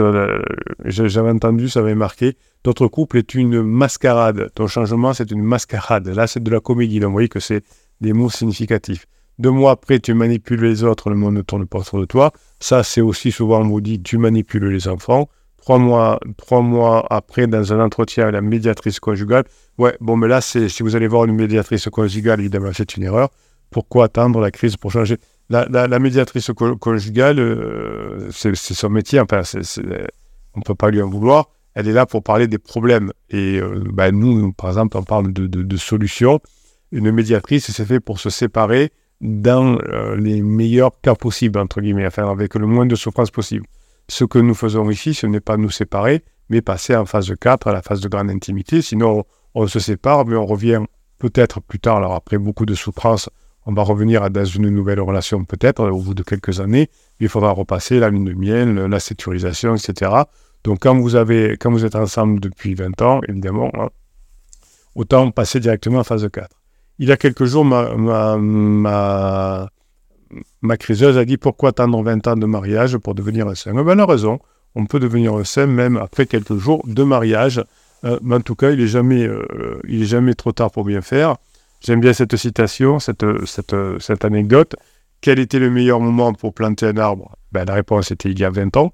j'avais 0.85 1.29
entendu, 1.29 1.69
ça 1.69 1.79
avait 1.79 1.95
marqué. 1.95 2.37
Notre 2.65 2.87
couple 2.87 3.17
est 3.17 3.35
une 3.35 3.61
mascarade. 3.61 4.49
Ton 4.55 4.67
changement, 4.67 5.13
c'est 5.13 5.31
une 5.31 5.43
mascarade. 5.43 6.07
Là, 6.07 6.27
c'est 6.27 6.41
de 6.41 6.51
la 6.51 6.59
comédie. 6.59 6.99
Donc, 6.99 7.09
vous 7.09 7.13
voyez 7.13 7.29
que 7.29 7.39
c'est 7.39 7.63
des 8.01 8.13
mots 8.13 8.29
significatifs. 8.29 9.05
Deux 9.37 9.51
mois 9.51 9.71
après, 9.71 9.99
tu 9.99 10.13
manipules 10.13 10.61
les 10.61 10.83
autres, 10.83 11.09
le 11.09 11.15
monde 11.15 11.35
ne 11.35 11.41
tourne 11.41 11.65
pas 11.65 11.79
autour 11.79 11.99
de 11.99 12.05
toi. 12.05 12.31
Ça, 12.59 12.83
c'est 12.83 13.01
aussi 13.01 13.31
souvent, 13.31 13.61
on 13.61 13.67
vous 13.67 13.81
dit, 13.81 14.01
tu 14.01 14.17
manipules 14.17 14.65
les 14.67 14.87
enfants. 14.87 15.29
Trois 15.57 15.77
mois, 15.77 16.19
trois 16.37 16.61
mois 16.61 17.05
après, 17.09 17.47
dans 17.47 17.73
un 17.73 17.79
entretien 17.83 18.23
avec 18.23 18.33
la 18.33 18.41
médiatrice 18.41 18.99
conjugale, 18.99 19.43
ouais, 19.77 19.97
bon, 19.99 20.15
mais 20.15 20.27
là, 20.27 20.39
si 20.39 20.69
vous 20.81 20.95
allez 20.95 21.07
voir 21.07 21.25
une 21.25 21.35
médiatrice 21.35 21.89
conjugale, 21.89 22.39
évidemment, 22.39 22.69
c'est 22.73 22.95
une 22.95 23.03
erreur. 23.03 23.29
Pourquoi 23.71 24.05
attendre 24.05 24.39
la 24.39 24.51
crise 24.51 24.77
pour 24.77 24.91
changer? 24.91 25.17
La, 25.49 25.99
médiatrice 25.99 26.51
conjugale, 26.79 27.39
euh, 27.39 28.29
c'est, 28.31 28.55
son 28.55 28.89
métier, 28.89 29.19
on 29.19 29.23
ne 29.23 30.63
peut 30.63 30.75
pas 30.75 30.89
lui 30.89 31.01
en 31.01 31.09
vouloir. 31.09 31.49
Elle 31.73 31.87
est 31.87 31.93
là 31.93 32.05
pour 32.05 32.23
parler 32.23 32.47
des 32.47 32.57
problèmes. 32.57 33.11
Et 33.29 33.59
euh, 33.59 33.83
ben, 33.91 34.15
nous, 34.15 34.53
par 34.53 34.69
exemple, 34.69 34.97
on 34.97 35.03
parle 35.03 35.33
de 35.33 35.77
solutions. 35.77 36.39
Une 36.91 37.11
médiatrice, 37.11 37.71
c'est 37.71 37.85
fait 37.85 37.99
pour 37.99 38.19
se 38.19 38.29
séparer 38.29 38.91
dans 39.21 39.77
euh, 39.87 40.15
les 40.15 40.41
meilleurs 40.41 40.91
cas 41.01 41.15
possibles, 41.15 41.59
entre 41.59 41.81
guillemets, 41.81 42.07
enfin 42.07 42.29
avec 42.29 42.55
le 42.55 42.67
moins 42.67 42.85
de 42.85 42.95
souffrance 42.95 43.31
possible. 43.31 43.65
Ce 44.07 44.23
que 44.23 44.39
nous 44.39 44.53
faisons 44.53 44.89
ici, 44.89 45.13
ce 45.13 45.25
n'est 45.25 45.39
pas 45.39 45.57
nous 45.57 45.71
séparer, 45.71 46.23
mais 46.49 46.61
passer 46.61 46.95
en 46.95 47.05
phase 47.05 47.33
4, 47.39 47.67
à 47.67 47.73
la 47.73 47.81
phase 47.81 48.01
de 48.01 48.07
grande 48.07 48.29
intimité. 48.29 48.81
Sinon, 48.81 49.23
on, 49.55 49.67
se 49.67 49.79
sépare, 49.79 50.25
mais 50.25 50.35
on 50.35 50.45
revient 50.45 50.81
peut-être 51.17 51.61
plus 51.61 51.79
tard, 51.79 51.97
alors 51.97 52.13
après 52.13 52.37
beaucoup 52.37 52.65
de 52.65 52.75
souffrance, 52.75 53.29
on 53.65 53.73
va 53.73 53.83
revenir 53.83 54.29
dans 54.29 54.45
une 54.45 54.69
nouvelle 54.69 54.99
relation 54.99 55.43
peut-être 55.43 55.83
au 55.89 55.99
bout 55.99 56.13
de 56.13 56.23
quelques 56.23 56.59
années. 56.59 56.89
Il 57.19 57.29
faudra 57.29 57.51
repasser 57.51 57.99
la 57.99 58.09
lune 58.09 58.25
de 58.25 58.33
miel, 58.33 58.75
la 58.75 58.99
sécurisation, 58.99 59.75
etc. 59.75 60.11
Donc 60.63 60.79
quand 60.81 60.97
vous, 60.97 61.15
avez, 61.15 61.57
quand 61.57 61.71
vous 61.71 61.85
êtes 61.85 61.95
ensemble 61.95 62.39
depuis 62.39 62.75
20 62.75 63.01
ans, 63.01 63.21
évidemment, 63.27 63.71
hein, 63.73 63.89
autant 64.95 65.31
passer 65.31 65.59
directement 65.59 65.99
en 65.99 66.03
phase 66.03 66.27
4 66.31 66.49
il 66.99 67.09
y 67.09 67.11
a 67.11 67.17
quelques 67.17 67.45
jours, 67.45 67.65
ma, 67.65 67.95
ma, 68.37 69.69
ma, 70.61 70.77
criseuse 70.77 71.17
a 71.17 71.25
dit 71.25 71.37
pourquoi 71.37 71.69
attendre 71.69 72.01
20 72.01 72.27
ans 72.27 72.35
de 72.35 72.45
mariage 72.45 72.97
pour 72.97 73.15
devenir 73.15 73.47
un 73.47 73.55
saint? 73.55 73.71
Eh 73.77 73.83
ben, 73.83 73.91
Elle 73.91 73.99
a 73.99 74.05
raison, 74.05 74.39
on 74.75 74.85
peut 74.85 74.99
devenir 74.99 75.33
un 75.33 75.43
saint 75.43 75.67
même 75.67 75.97
après 75.97 76.25
quelques 76.25 76.57
jours 76.57 76.81
de 76.87 77.03
mariage. 77.03 77.63
Euh, 78.03 78.19
mais 78.21 78.35
en 78.35 78.41
tout 78.41 78.55
cas, 78.55 78.71
il 78.71 78.79
n'est 78.79 78.87
jamais, 78.87 79.25
euh, 79.25 79.79
il 79.87 80.03
est 80.03 80.05
jamais 80.05 80.35
trop 80.35 80.51
tard 80.51 80.71
pour 80.71 80.85
bien 80.85 81.01
faire. 81.01 81.35
J'aime 81.85 81.99
bien 81.99 82.13
cette 82.13 82.35
citation, 82.35 82.99
cette, 82.99 83.23
cette, 83.45 83.75
cette, 83.99 84.25
anecdote. 84.25 84.75
Quel 85.21 85.37
était 85.37 85.59
le 85.59 85.69
meilleur 85.69 85.99
moment 85.99 86.33
pour 86.33 86.51
planter 86.51 86.87
un 86.87 86.97
arbre? 86.97 87.35
Ben, 87.51 87.63
La 87.65 87.75
réponse 87.75 88.09
était 88.09 88.31
il 88.31 88.39
y 88.39 88.43
a 88.43 88.49
20 88.49 88.75
ans. 88.77 88.91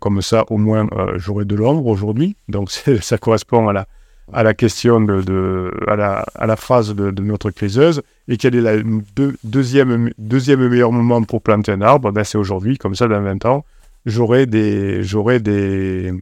Comme 0.00 0.20
ça, 0.20 0.44
au 0.50 0.58
moins, 0.58 0.86
euh, 0.92 1.14
j'aurai 1.16 1.46
de 1.46 1.54
l'ombre 1.54 1.86
aujourd'hui. 1.86 2.36
Donc, 2.48 2.70
ça 3.00 3.16
correspond 3.16 3.68
à 3.68 3.72
la, 3.72 3.86
à 4.32 4.42
la 4.42 4.52
question 4.52 5.00
de, 5.00 5.72
à, 5.86 5.96
la, 5.96 6.26
à, 6.34 6.46
la, 6.46 6.56
phrase 6.56 6.94
de, 6.94 7.22
notre 7.22 7.50
criseuse 7.50 8.02
et 8.28 8.36
quel 8.36 8.56
est 8.56 8.60
le 8.60 9.02
deuxième, 9.42 10.10
deuxième 10.18 10.68
meilleur 10.68 10.92
moment 10.92 11.22
pour 11.22 11.40
planter 11.40 11.72
un 11.72 11.80
arbre? 11.80 12.12
Ben 12.12 12.24
C'est 12.24 12.36
aujourd'hui, 12.36 12.76
comme 12.76 12.94
ça, 12.94 13.08
dans 13.08 13.22
20 13.22 13.46
ans, 13.46 13.64
j'aurai 14.04 14.44
des, 14.44 15.00
des, 15.40 16.12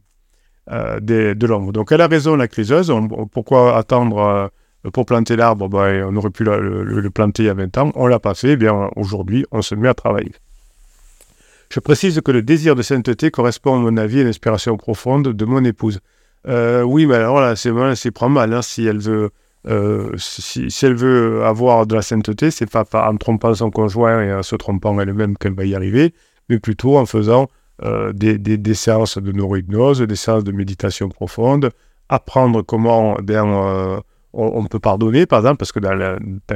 euh, 0.71 0.99
des, 1.01 1.35
de 1.35 1.47
l'ombre. 1.47 1.73
Donc 1.73 1.91
elle 1.91 2.01
a 2.01 2.07
raison, 2.07 2.37
la 2.37 2.47
criseuse. 2.47 2.93
pourquoi 3.31 3.77
attendre 3.77 4.17
euh, 4.19 4.47
pour 4.91 5.05
planter 5.05 5.35
l'arbre 5.35 5.69
ben, 5.69 6.05
On 6.09 6.15
aurait 6.15 6.29
pu 6.29 6.43
le, 6.43 7.09
planter 7.09 7.43
il 7.43 7.45
y 7.45 7.49
a 7.49 7.53
20 7.53 7.77
ans. 7.77 7.91
On 7.95 8.07
l'a 8.07 8.19
pas 8.19 8.33
fait. 8.33 8.51
Eh 8.51 8.57
bien 8.57 8.89
aujourd'hui, 8.95 9.45
on 9.51 9.61
se 9.61 9.75
met 9.75 9.87
à 9.87 9.93
travailler. 9.93 10.33
Je 11.69 11.79
précise 11.79 12.21
que 12.21 12.31
le 12.31 12.43
désir 12.43 12.75
de 12.75 12.81
sainteté 12.81 13.31
correspond, 13.31 13.75
à 13.75 13.79
mon 13.79 13.97
avis, 13.97 14.21
à 14.21 14.23
l'inspiration 14.23 14.77
profonde 14.77 15.29
de 15.29 15.45
mon 15.45 15.63
épouse. 15.63 16.01
Euh, 16.47 16.83
oui, 16.83 17.05
mais 17.05 17.15
alors 17.15 17.39
là, 17.39 17.55
c'est 17.55 17.71
c'est 17.95 18.11
pas 18.11 18.27
mal. 18.27 18.53
Hein, 18.53 18.61
si 18.61 18.85
elle 18.85 18.99
veut, 18.99 19.31
euh, 19.67 20.11
si, 20.17 20.69
elle 20.83 20.93
veut 20.95 21.43
avoir 21.43 21.87
de 21.87 21.95
la 21.95 22.01
sainteté, 22.01 22.51
c'est 22.51 22.69
pas, 22.69 22.85
en 22.93 23.17
trompant 23.17 23.55
son 23.55 23.71
conjoint 23.71 24.21
et 24.21 24.33
en 24.33 24.43
se 24.43 24.55
trompant 24.55 24.99
elle-même 24.99 25.37
qu'elle 25.37 25.55
va 25.55 25.65
y 25.65 25.73
arriver, 25.73 26.13
mais 26.49 26.59
plutôt 26.59 26.97
en 26.97 27.05
faisant 27.05 27.47
euh, 27.83 28.13
des, 28.13 28.73
séances 28.75 29.17
de 29.17 29.31
neurohypnose, 29.31 30.01
des 30.01 30.15
séances 30.15 30.43
de 30.43 30.51
méditation 30.51 31.09
profonde, 31.09 31.71
apprendre 32.09 32.61
comment 32.61 33.15
ben, 33.23 34.03
on, 34.33 34.65
peut 34.65 34.79
pardonner, 34.79 35.25
par 35.25 35.39
exemple, 35.39 35.57
parce 35.57 35.71
que 35.71 35.79
dans, 35.79 35.93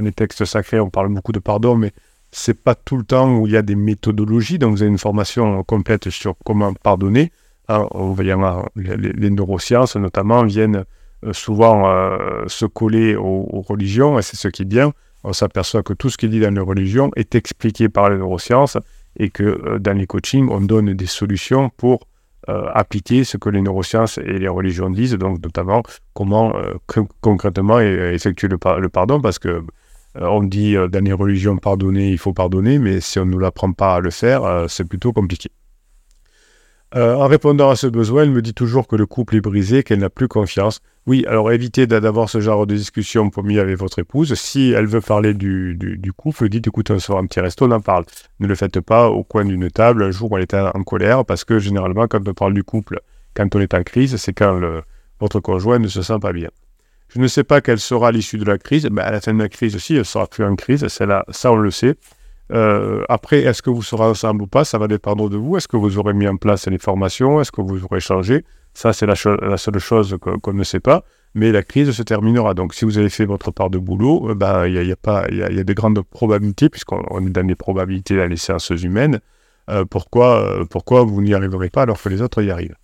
les 0.02 0.12
textes 0.12 0.46
sacrés, 0.46 0.80
on 0.80 0.90
parle 0.90 1.14
beaucoup 1.14 1.32
de 1.32 1.40
pardon, 1.40 1.76
mais 1.76 1.92
c'est 2.32 2.62
pas 2.62 2.76
tout 2.76 2.98
le 2.98 3.04
temps 3.04 3.38
où 3.38 3.48
il 3.48 3.54
y 3.54 3.58
a 3.58 3.62
des 3.62 3.76
méthodologies. 3.76 4.58
Donc, 4.58 4.72
vous 4.72 4.82
avez 4.82 4.92
une 4.92 4.98
formation 4.98 5.64
complète 5.64 6.10
sur 6.10 6.36
comment 6.44 6.74
pardonner. 6.74 7.32
Les, 7.70 9.30
neurosciences 9.30 9.96
notamment 9.98 10.44
viennent 10.44 10.86
euh, 11.26 11.34
souvent 11.34 11.90
euh, 11.90 12.46
se 12.48 12.66
coller 12.66 13.16
aux, 13.16 13.62
religions, 13.68 14.18
et 14.18 14.22
c'est 14.22 14.38
ce 14.38 14.48
qui 14.48 14.62
est 14.62 14.66
bien. 14.66 14.94
On 15.24 15.34
s'aperçoit 15.34 15.84
que 15.84 15.94
tout 15.94 16.10
ce 16.10 16.18
qui 16.18 16.28
est 16.28 16.30
dit 16.30 16.40
dans 16.40 16.54
les 16.54 16.62
religions 16.62 17.12
est 17.16 17.36
expliqué 17.36 17.90
par 17.90 18.10
les 18.10 18.18
neurosciences 18.18 18.78
et 19.18 19.30
que 19.30 19.44
euh, 19.44 19.80
dans 19.80 19.98
les 19.98 20.08
coachings, 20.08 20.48
on 20.50 20.62
donne 20.62 20.94
des 20.94 21.08
solutions 21.08 21.70
pour 21.76 22.07
appliquer 22.48 23.24
ce 23.24 23.38
que 23.38 23.50
les 23.50 23.62
neurosciences 23.62 24.18
et 24.18 24.40
les 24.40 24.48
religions 24.48 24.90
disent, 24.90 25.14
donc 25.14 25.44
notamment 25.44 25.84
comment 26.14 26.54
concrètement 27.22 27.80
effectuer 27.80 28.48
le, 28.48 28.90
pardon, 28.90 29.22
parce 29.22 29.40
que 29.40 29.64
on 30.16 30.44
dit 30.44 30.76
dans 30.76 31.04
les 31.04 31.14
religions 31.14 31.58
pardonner, 31.58 32.10
il 32.10 32.18
faut 32.18 32.34
pardonner, 32.34 32.80
mais 32.80 33.02
si 33.02 33.20
on 33.20 33.26
ne 33.26 33.32
nous 33.32 33.40
l'apprend 33.40 33.72
pas 33.74 33.96
à 33.96 34.00
le 34.00 34.12
faire, 34.12 34.66
c'est 34.68 34.88
plutôt 34.88 35.14
compliqué. 35.14 35.50
Euh, 36.96 37.16
en 37.16 37.28
répondant 37.28 37.70
à 37.70 37.76
ce 37.76 37.88
besoin, 37.88 38.24
elle 38.24 38.32
me 38.32 38.42
dit 38.42 38.54
toujours 38.54 38.88
que 38.88 38.96
le 38.96 39.06
couple 39.06 39.36
est 39.36 39.42
brisé, 39.42 39.84
qu'elle 39.84 40.00
n'a 40.00 40.10
plus 40.10 40.30
confiance. 40.30 40.80
Oui, 41.06 41.26
alors 41.28 41.52
évitez 41.52 41.86
d'avoir 41.86 42.30
ce 42.30 42.40
genre 42.40 42.66
de 42.66 42.76
discussion 42.76 43.30
promis 43.30 43.60
avec 43.60 43.78
votre 43.78 44.00
épouse. 44.00 44.34
Si 44.36 44.72
elle 44.72 44.88
veut 44.88 45.02
parler 45.02 45.34
du, 45.34 45.78
couple, 46.16 46.48
dites 46.50 46.68
écoute, 46.68 46.90
on 46.92 47.00
sort 47.00 47.18
un 47.18 47.26
petit 47.26 47.42
resto, 47.42 47.66
on 47.66 47.72
en 47.72 47.82
parle. 47.82 48.06
Ne 48.40 48.48
le 48.48 48.56
faites 48.56 48.80
pas 48.80 49.10
au 49.10 49.24
coin 49.24 49.44
d'une 49.44 49.70
table 49.70 50.04
un 50.04 50.12
jour 50.12 50.32
où 50.32 50.38
elle 50.38 50.44
est 50.44 50.54
en, 50.54 50.84
colère, 50.84 51.26
parce 51.26 51.44
que 51.44 51.60
généralement, 51.60 52.08
quand 52.08 52.26
on 52.28 52.34
parle 52.34 52.54
du 52.54 52.64
couple, 52.64 53.02
quand 53.34 53.54
on 53.56 53.60
est 53.60 53.74
en 53.74 53.84
crise, 53.84 54.16
c'est 54.18 54.34
quand 54.34 54.60
votre 55.20 55.40
conjoint 55.40 55.80
ne 55.80 55.88
se 55.88 56.02
sent 56.02 56.20
pas 56.22 56.32
bien. 56.32 56.50
Je 57.10 57.20
ne 57.20 57.28
sais 57.28 57.44
pas 57.44 57.62
quelle 57.62 57.80
sera 57.80 58.12
l'issue 58.12 58.38
de 58.38 58.46
la 58.46 58.58
crise. 58.58 58.86
Ben, 58.86 59.04
à 59.04 59.12
la 59.12 59.22
fin 59.22 59.34
de 59.34 59.40
la 59.40 59.50
crise 59.50 59.76
aussi, 59.76 59.96
elle 59.96 60.06
sera 60.06 60.28
plus 60.28 60.44
en 60.44 60.56
crise. 60.56 60.86
Là, 61.00 61.26
ça, 61.30 61.52
on 61.52 61.56
le 61.56 61.72
sait. 61.72 61.96
Euh, 62.54 63.04
après, 63.10 63.42
est-ce 63.42 63.62
que 63.62 63.70
vous 63.70 63.84
serez 63.84 64.06
ensemble 64.06 64.44
ou 64.44 64.48
pas 64.48 64.64
Ça 64.64 64.78
va 64.78 64.88
dépendre 64.88 65.30
de 65.30 65.38
vous. 65.38 65.58
Est-ce 65.58 65.68
que 65.68 65.78
vous 65.78 65.98
aurez 65.98 66.14
mis 66.14 66.28
en 66.28 66.38
place 66.38 66.68
les 66.68 66.78
formations 66.78 67.42
Est-ce 67.42 67.52
que 67.52 67.62
vous 67.62 67.84
aurez 67.84 68.00
changé? 68.00 68.46
Ça, 68.74 68.94
c'est 68.94 69.06
la, 69.06 69.16
seule 69.16 69.80
chose 69.80 70.18
qu'on 70.22 70.54
ne 70.54 70.64
sait 70.64 70.80
pas. 70.80 71.04
Mais 71.34 71.52
la 71.52 71.64
crise 71.64 71.92
se 71.92 72.04
terminera. 72.04 72.54
Donc, 72.54 72.74
si 72.74 72.86
vous 72.86 72.98
avez 72.98 73.10
fait 73.10 73.26
votre 73.26 73.52
part 73.52 73.70
de 73.70 73.78
boulot, 73.78 74.30
euh, 74.30 74.36
ben, 74.36 74.66
il 74.68 74.74
y, 74.74 74.92
a, 74.92 74.96
pas, 74.96 75.26
il 75.30 75.38
y, 75.38 75.44
a, 75.44 75.64
de 75.64 75.74
grandes 75.74 76.02
probabilités, 76.02 76.70
puisqu'on 76.70 77.26
est 77.26 77.30
dans 77.30 77.46
les 77.46 77.56
probabilités 77.56 78.16
dans 78.16 78.28
les 78.28 78.38
sciences 78.38 78.70
humaines. 78.70 79.20
Euh, 79.70 79.84
pourquoi, 79.84 80.66
pourquoi 80.70 81.04
vous 81.04 81.22
n'y 81.22 81.34
arriverez 81.34 81.70
pas 81.70 81.82
alors 81.82 82.02
que 82.02 82.08
les 82.08 82.22
autres 82.22 82.42
y 82.42 82.50
arrivent? 82.50 82.76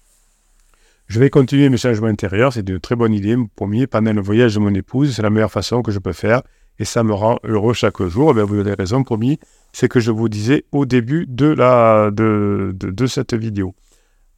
Je 1.07 1.19
vais 1.19 1.29
continuer 1.29 1.69
mes 1.69 1.77
changements 1.77 2.07
intérieurs, 2.07 2.53
c'est 2.53 2.67
une 2.67 2.79
très 2.79 2.95
bonne 2.95 3.13
idée. 3.13 3.37
Premier, 3.55 3.87
pendant 3.87 4.13
le 4.13 4.21
voyage 4.21 4.55
de 4.55 4.59
mon 4.59 4.73
épouse, 4.73 5.15
c'est 5.15 5.21
la 5.21 5.29
meilleure 5.29 5.51
façon 5.51 5.81
que 5.81 5.91
je 5.91 5.99
peux 5.99 6.13
faire 6.13 6.41
et 6.79 6.85
ça 6.85 7.03
me 7.03 7.13
rend 7.13 7.39
heureux 7.43 7.73
chaque 7.73 8.01
jour. 8.03 8.33
Eh 8.37 8.41
vous 8.41 8.59
avez 8.59 8.73
raison, 8.73 9.03
promis. 9.03 9.39
c'est 9.71 9.87
que 9.87 9.99
je 9.99 10.11
vous 10.11 10.29
disais 10.29 10.65
au 10.71 10.85
début 10.85 11.25
de, 11.27 11.47
la, 11.47 12.09
de, 12.11 12.71
de, 12.73 13.07
cette 13.07 13.33
vidéo. 13.33 13.75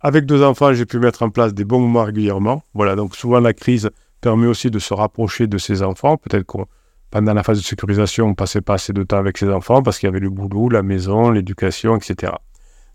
Avec 0.01 0.25
deux 0.25 0.43
enfants, 0.43 0.73
j'ai 0.73 0.85
pu 0.85 0.99
mettre 0.99 1.23
en 1.23 1.29
place 1.29 1.53
des 1.53 1.65
bons 1.65 1.79
moments 1.79 2.03
régulièrement. 2.03 2.63
Voilà, 2.73 2.95
donc 2.95 3.15
souvent 3.15 3.39
la 3.39 3.53
crise 3.53 3.89
permet 4.21 4.47
aussi 4.47 4.69
de 4.69 4.79
se 4.79 4.93
rapprocher 4.93 5.47
de 5.47 5.57
ses 5.57 5.81
enfants. 5.81 6.17
Peut-être 6.17 6.45
qu'on 6.45 6.65
pendant 7.11 7.33
la 7.33 7.43
phase 7.43 7.59
de 7.59 7.63
sécurisation, 7.63 8.25
on 8.27 8.33
passait 8.33 8.59
pas 8.59 8.73
assez 8.73 8.91
de 8.91 9.03
temps 9.03 9.17
avec 9.17 9.37
ses 9.37 9.47
enfants 9.47 9.81
parce 9.81 9.99
qu'il 9.99 10.07
y 10.07 10.09
avait 10.09 10.19
le 10.19 10.29
boulot, 10.29 10.67
la 10.67 10.83
maison, 10.83 11.31
l'éducation, 11.31 11.95
etc. 11.95 12.33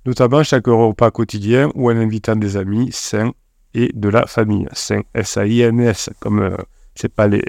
Notamment 0.05 0.43
chaque 0.43 0.67
repas 0.67 1.11
quotidien 1.11 1.71
ou 1.75 1.91
en 1.91 1.97
invitant 1.97 2.37
des 2.37 2.59
amis 2.59 2.91
sains 2.93 3.33
et 3.73 3.91
de 3.95 4.09
la 4.11 4.27
famille. 4.27 4.67
Sain, 4.73 5.01
S-A-I-N-S, 5.15 6.11
comme 6.21 6.41
euh, 6.41 6.57
c'est 6.95 7.09
pas 7.13 7.29
les, 7.29 7.43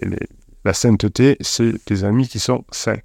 la 0.63 0.73
sainteté, 0.73 1.37
c'est 1.41 1.73
des 1.87 2.03
amis 2.03 2.27
qui 2.27 2.39
sont 2.39 2.63
sains. 2.71 2.99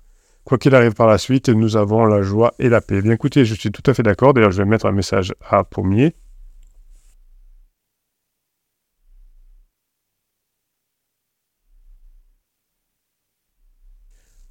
Quoi 0.44 0.58
qu'il 0.58 0.74
arrive 0.74 0.94
par 0.94 1.08
la 1.08 1.18
suite, 1.18 1.48
nous 1.48 1.76
avons 1.76 2.04
la 2.04 2.22
joie 2.22 2.54
et 2.58 2.68
la 2.68 2.80
paix. 2.80 3.02
Bien 3.02 3.12
écoutez, 3.12 3.44
je 3.44 3.54
suis 3.54 3.72
tout 3.72 3.82
à 3.90 3.94
fait 3.94 4.02
d'accord. 4.02 4.32
D'ailleurs, 4.32 4.52
je 4.52 4.58
vais 4.58 4.68
mettre 4.68 4.86
un 4.86 4.92
message 4.92 5.34
à 5.48 5.64
Pommier. 5.64 6.14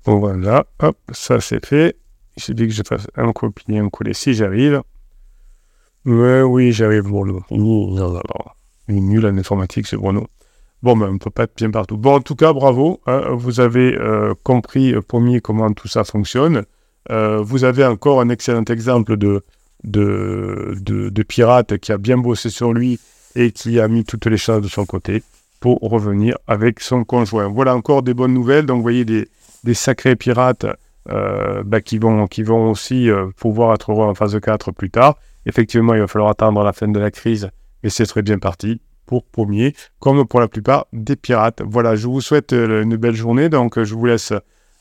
Voilà, 0.05 0.65
hop, 0.79 0.97
ça 1.13 1.39
c'est 1.41 1.65
fait. 1.65 1.97
Il 2.37 2.43
suffit 2.43 2.67
que 2.67 2.73
je 2.73 2.83
fasse 2.83 3.07
un 3.15 3.31
copier, 3.31 3.79
un 3.79 3.89
coller 3.89 4.13
si 4.13 4.33
j'arrive. 4.33 4.81
Mais 6.03 6.41
oui, 6.43 6.71
j'arrive, 6.71 7.03
Bruno. 7.03 7.43
Il 7.49 8.97
est 8.97 8.99
nul 8.99 9.25
en 9.25 9.37
informatique, 9.37 9.87
c'est 9.87 9.97
Bruno. 9.97 10.27
Bon, 10.85 10.95
mais 10.95 11.07
on 11.07 11.13
ne 11.13 11.17
peut 11.17 11.31
pas 11.31 11.45
être 11.45 11.55
bien 11.57 11.71
partout. 11.71 11.97
Bon, 11.97 12.13
en 12.17 12.21
tout 12.21 12.35
cas, 12.35 12.53
bravo. 12.53 13.01
Hein, 13.07 13.23
vous 13.31 13.59
avez 13.59 13.97
euh, 13.97 14.35
compris, 14.43 14.93
euh, 14.93 15.01
premier, 15.01 15.41
comment 15.41 15.73
tout 15.73 15.87
ça 15.87 16.03
fonctionne. 16.03 16.63
Euh, 17.09 17.41
vous 17.41 17.63
avez 17.63 17.83
encore 17.83 18.21
un 18.21 18.29
excellent 18.29 18.65
exemple 18.65 19.17
de, 19.17 19.43
de, 19.83 20.75
de, 20.79 21.23
pirate 21.23 21.79
qui 21.79 21.91
a 21.91 21.97
bien 21.97 22.19
bossé 22.19 22.51
sur 22.51 22.71
lui 22.71 22.99
et 23.33 23.51
qui 23.51 23.79
a 23.79 23.87
mis 23.87 24.03
toutes 24.03 24.27
les 24.27 24.37
choses 24.37 24.61
de 24.61 24.67
son 24.67 24.85
côté 24.85 25.23
pour 25.59 25.79
revenir 25.81 26.37
avec 26.45 26.79
son 26.81 27.03
conjoint. 27.03 27.47
Voilà 27.47 27.75
encore 27.75 28.03
des 28.03 28.13
bonnes 28.13 28.35
nouvelles. 28.35 28.67
Donc, 28.67 28.77
vous 28.77 28.83
voyez 28.83 29.05
des, 29.05 29.27
des 29.63 29.73
sacrés 29.73 30.15
pirates 30.15 30.67
bah, 31.07 31.81
qui, 31.81 31.97
vont, 31.97 32.27
qui 32.27 32.43
vont 32.43 32.69
aussi 32.69 33.09
pouvoir 33.37 33.73
être 33.73 33.91
heureux 33.91 34.05
en 34.05 34.13
phase 34.13 34.39
4 34.39 34.71
plus 34.71 34.91
tard. 34.91 35.17
Effectivement, 35.47 35.95
il 35.95 36.01
va 36.01 36.07
falloir 36.07 36.29
attendre 36.29 36.63
la 36.63 36.73
fin 36.73 36.87
de 36.87 36.99
la 36.99 37.09
crise, 37.09 37.49
mais 37.81 37.89
c'est 37.89 38.05
très 38.05 38.21
bien 38.21 38.37
parti 38.37 38.79
pour 39.05 39.23
Pommier, 39.25 39.73
comme 39.99 40.25
pour 40.25 40.39
la 40.39 40.47
plupart 40.47 40.87
des 40.93 41.15
pirates. 41.15 41.61
Voilà, 41.65 41.95
je 41.95 42.07
vous 42.07 42.21
souhaite 42.21 42.53
euh, 42.53 42.83
une 42.83 42.95
belle 42.97 43.15
journée. 43.15 43.49
Donc, 43.49 43.81
je 43.81 43.93
vous 43.93 44.05
laisse 44.05 44.33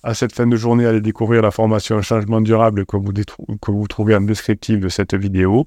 à 0.02 0.14
cette 0.14 0.32
fin 0.32 0.46
de 0.46 0.56
journée 0.56 0.86
aller 0.86 1.00
découvrir 1.00 1.42
la 1.42 1.50
formation 1.50 2.00
Changement 2.02 2.40
durable 2.40 2.84
que 2.86 2.96
vous, 2.96 3.88
trouvez 3.88 4.14
en 4.14 4.20
descriptif 4.20 4.80
de 4.80 4.88
cette 4.88 5.14
vidéo. 5.14 5.66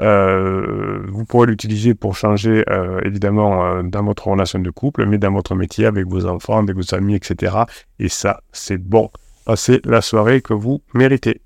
Euh, 0.00 1.02
vous 1.08 1.24
pourrez 1.24 1.48
l'utiliser 1.48 1.94
pour 1.94 2.16
changer 2.16 2.64
euh, 2.70 3.00
évidemment 3.04 3.82
dans 3.82 4.04
votre 4.04 4.28
relation 4.28 4.58
de 4.58 4.70
couple, 4.70 5.04
mais 5.06 5.18
dans 5.18 5.32
votre 5.32 5.54
métier 5.54 5.86
avec 5.86 6.06
vos 6.06 6.26
enfants, 6.26 6.58
avec 6.58 6.76
vos 6.76 6.94
amis, 6.94 7.14
etc. 7.14 7.56
Et 7.98 8.08
ça, 8.08 8.40
c'est 8.52 8.78
bon. 8.78 9.10
Passez 9.44 9.80
la 9.84 10.00
soirée 10.00 10.40
que 10.40 10.54
vous 10.54 10.80
méritez. 10.94 11.42